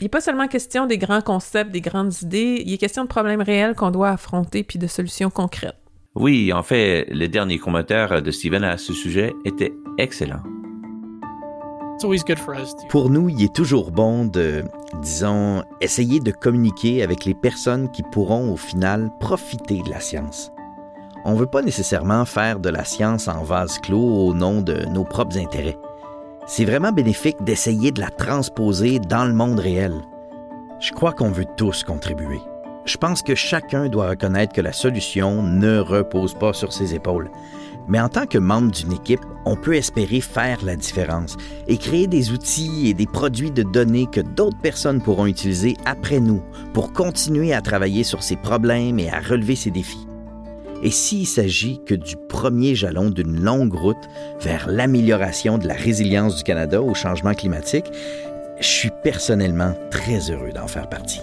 Il 0.00 0.04
n'est 0.04 0.08
pas 0.08 0.20
seulement 0.20 0.46
question 0.46 0.86
des 0.86 0.98
grands 0.98 1.22
concepts, 1.22 1.70
des 1.70 1.80
grandes 1.80 2.12
idées, 2.22 2.62
il 2.64 2.72
est 2.72 2.78
question 2.78 3.02
de 3.02 3.08
problèmes 3.08 3.40
réels 3.40 3.74
qu'on 3.74 3.90
doit 3.90 4.10
affronter 4.10 4.62
puis 4.62 4.78
de 4.78 4.86
solutions 4.86 5.30
concrètes. 5.30 5.76
Oui, 6.14 6.52
en 6.52 6.62
fait, 6.62 7.06
le 7.10 7.28
dernier 7.28 7.58
commentaire 7.58 8.22
de 8.22 8.30
Steven 8.30 8.64
à 8.64 8.78
ce 8.78 8.92
sujet 8.92 9.34
était 9.44 9.72
excellent. 9.98 10.42
Pour 12.90 13.10
nous, 13.10 13.28
il 13.30 13.42
est 13.42 13.54
toujours 13.54 13.90
bon 13.90 14.26
de, 14.26 14.62
disons, 15.00 15.62
essayer 15.80 16.20
de 16.20 16.30
communiquer 16.30 17.02
avec 17.02 17.24
les 17.24 17.34
personnes 17.34 17.90
qui 17.90 18.02
pourront 18.02 18.52
au 18.52 18.56
final 18.56 19.10
profiter 19.18 19.82
de 19.82 19.90
la 19.90 20.00
science. 20.00 20.50
On 21.26 21.32
ne 21.32 21.38
veut 21.38 21.46
pas 21.46 21.60
nécessairement 21.60 22.24
faire 22.24 22.60
de 22.60 22.68
la 22.68 22.84
science 22.84 23.26
en 23.26 23.42
vase 23.42 23.80
clos 23.80 23.98
au 23.98 24.32
nom 24.32 24.62
de 24.62 24.86
nos 24.86 25.02
propres 25.02 25.36
intérêts. 25.36 25.76
C'est 26.46 26.64
vraiment 26.64 26.92
bénéfique 26.92 27.42
d'essayer 27.42 27.90
de 27.90 28.00
la 28.00 28.10
transposer 28.10 29.00
dans 29.00 29.24
le 29.24 29.34
monde 29.34 29.58
réel. 29.58 29.92
Je 30.78 30.92
crois 30.92 31.12
qu'on 31.12 31.32
veut 31.32 31.46
tous 31.56 31.82
contribuer. 31.82 32.38
Je 32.84 32.96
pense 32.96 33.22
que 33.22 33.34
chacun 33.34 33.88
doit 33.88 34.10
reconnaître 34.10 34.52
que 34.52 34.60
la 34.60 34.72
solution 34.72 35.42
ne 35.42 35.80
repose 35.80 36.34
pas 36.34 36.52
sur 36.52 36.72
ses 36.72 36.94
épaules. 36.94 37.28
Mais 37.88 38.00
en 38.00 38.08
tant 38.08 38.26
que 38.26 38.38
membre 38.38 38.70
d'une 38.70 38.92
équipe, 38.92 39.24
on 39.44 39.56
peut 39.56 39.74
espérer 39.74 40.20
faire 40.20 40.64
la 40.64 40.76
différence 40.76 41.36
et 41.66 41.76
créer 41.76 42.06
des 42.06 42.30
outils 42.30 42.88
et 42.88 42.94
des 42.94 43.06
produits 43.06 43.50
de 43.50 43.64
données 43.64 44.06
que 44.06 44.20
d'autres 44.20 44.58
personnes 44.58 45.02
pourront 45.02 45.26
utiliser 45.26 45.76
après 45.86 46.20
nous 46.20 46.42
pour 46.72 46.92
continuer 46.92 47.52
à 47.52 47.62
travailler 47.62 48.04
sur 48.04 48.22
ces 48.22 48.36
problèmes 48.36 49.00
et 49.00 49.10
à 49.10 49.18
relever 49.18 49.56
ces 49.56 49.72
défis. 49.72 50.06
Et 50.82 50.90
s'il 50.90 51.26
s'agit 51.26 51.80
que 51.84 51.94
du 51.94 52.16
premier 52.28 52.74
jalon 52.74 53.10
d'une 53.10 53.42
longue 53.42 53.74
route 53.74 53.96
vers 54.40 54.68
l'amélioration 54.68 55.58
de 55.58 55.66
la 55.66 55.74
résilience 55.74 56.36
du 56.36 56.42
Canada 56.42 56.82
au 56.82 56.94
changement 56.94 57.34
climatique, 57.34 57.86
je 58.60 58.66
suis 58.66 58.90
personnellement 59.02 59.74
très 59.90 60.30
heureux 60.30 60.52
d'en 60.52 60.66
faire 60.66 60.88
partie. 60.88 61.20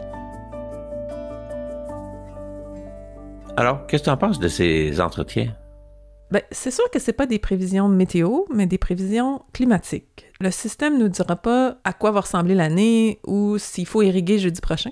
Alors, 3.56 3.86
qu'est-ce 3.86 4.04
que 4.04 4.08
tu 4.08 4.12
en 4.12 4.18
penses 4.18 4.40
de 4.40 4.48
ces 4.48 5.00
entretiens? 5.00 5.56
Ben, 6.32 6.42
c'est 6.50 6.72
sûr 6.72 6.90
que 6.90 6.98
c'est 6.98 7.14
pas 7.14 7.28
des 7.28 7.38
prévisions 7.38 7.88
météo, 7.88 8.46
mais 8.52 8.66
des 8.66 8.80
prévisions 8.80 9.44
climatiques. 9.54 10.26
Le 10.42 10.50
système 10.50 10.98
ne 10.98 11.04
nous 11.04 11.10
dira 11.10 11.36
pas 11.36 11.78
à 11.84 11.94
quoi 11.94 12.10
va 12.10 12.22
ressembler 12.22 12.56
l'année 12.56 13.20
ou 13.28 13.60
s'il 13.60 13.86
faut 13.86 14.02
irriguer 14.02 14.40
jeudi 14.40 14.60
prochain. 14.60 14.90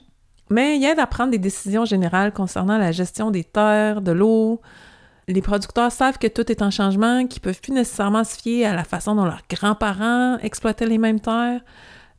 Mais 0.52 0.78
il 0.78 0.84
aide 0.84 1.00
à 1.00 1.08
prendre 1.08 1.32
des 1.32 1.38
décisions 1.38 1.86
générales 1.86 2.34
concernant 2.34 2.78
la 2.78 2.92
gestion 2.92 3.32
des 3.32 3.46
terres, 3.46 4.02
de 4.02 4.12
l'eau. 4.12 4.62
Les 5.30 5.42
producteurs 5.42 5.94
savent 5.94 6.18
que 6.18 6.28
tout 6.28 6.52
est 6.52 6.62
en 6.62 6.70
changement, 6.70 7.26
qu'ils 7.26 7.42
peuvent 7.42 7.62
plus 7.62 7.72
nécessairement 7.72 8.26
se 8.26 8.36
fier 8.36 8.66
à 8.66 8.76
la 8.76 8.84
façon 8.84 9.16
dont 9.16 9.24
leurs 9.24 9.44
grands-parents 9.50 10.38
exploitaient 10.40 10.88
les 10.88 10.98
mêmes 10.98 11.22
terres. 11.22 11.62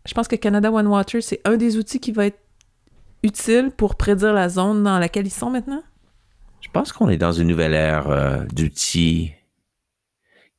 Je 0.07 0.15
pense 0.15 0.29
que 0.29 0.37
Canada 0.37 0.73
One 0.73 0.87
Water, 0.87 1.23
c'est 1.23 1.43
un 1.45 1.59
des 1.59 1.77
outils 1.77 2.01
qui 2.01 2.11
va 2.11 2.27
être 2.27 2.41
utile 3.23 3.71
pour 3.71 3.97
prédire 3.97 4.33
la 4.33 4.49
zone 4.49 4.83
dans 4.83 4.99
laquelle 4.99 5.27
ils 5.27 5.31
sont 5.31 5.51
maintenant. 5.51 5.83
Je 6.63 6.71
pense 6.71 6.91
qu'on 6.91 7.11
est 7.11 7.19
dans 7.19 7.33
une 7.33 7.49
nouvelle 7.49 7.75
ère 7.75 8.09
euh, 8.09 8.45
d'outils 8.47 9.33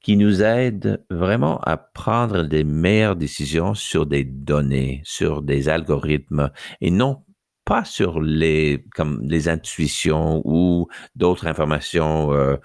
qui 0.02 0.16
nous 0.16 0.44
aident 0.44 1.04
vraiment 1.10 1.60
à 1.62 1.78
prendre 1.78 2.44
des 2.44 2.64
meilleures 2.64 3.16
décisions 3.16 3.74
sur 3.74 4.06
des 4.06 4.26
données, 4.26 5.02
sur 5.06 5.42
des 5.42 5.70
algorithmes 5.70 6.52
et 6.80 6.92
non 6.92 7.24
pas 7.66 7.86
sur 7.86 8.20
les 8.22 8.86
comme 8.96 9.22
les 9.24 9.50
intuitions 9.50 10.42
ou 10.46 10.88
d'autres 11.16 11.48
informations 11.48 12.34
euh, 12.34 12.58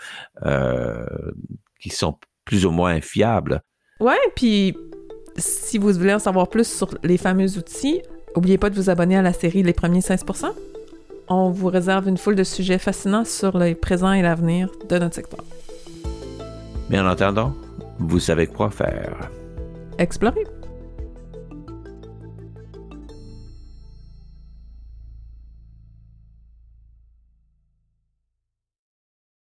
euh, 0.44 1.06
qui 1.80 1.90
sont 1.90 2.18
plus 2.44 2.66
ou 2.66 2.70
moins 2.70 3.00
fiables. 3.00 3.62
Ouais, 4.00 4.18
puis 4.34 4.76
si 5.36 5.78
vous 5.78 5.92
voulez 5.92 6.14
en 6.14 6.18
savoir 6.18 6.48
plus 6.48 6.66
sur 6.66 6.88
les 7.02 7.18
fameux 7.18 7.58
outils, 7.58 8.02
n'oubliez 8.34 8.58
pas 8.58 8.70
de 8.70 8.74
vous 8.74 8.90
abonner 8.90 9.16
à 9.16 9.22
la 9.22 9.32
série 9.32 9.62
Les 9.62 9.72
premiers 9.72 10.00
16 10.00 10.24
On 11.28 11.50
vous 11.50 11.68
réserve 11.68 12.08
une 12.08 12.16
foule 12.16 12.36
de 12.36 12.44
sujets 12.44 12.78
fascinants 12.78 13.24
sur 13.24 13.58
le 13.58 13.74
présent 13.74 14.12
et 14.12 14.22
l'avenir 14.22 14.70
de 14.88 14.98
notre 14.98 15.14
secteur. 15.14 15.44
Mais 16.90 16.98
en 16.98 17.06
attendant, 17.06 17.54
vous 17.98 18.20
savez 18.20 18.46
quoi 18.46 18.70
faire. 18.70 19.30
Explorer. 19.98 20.44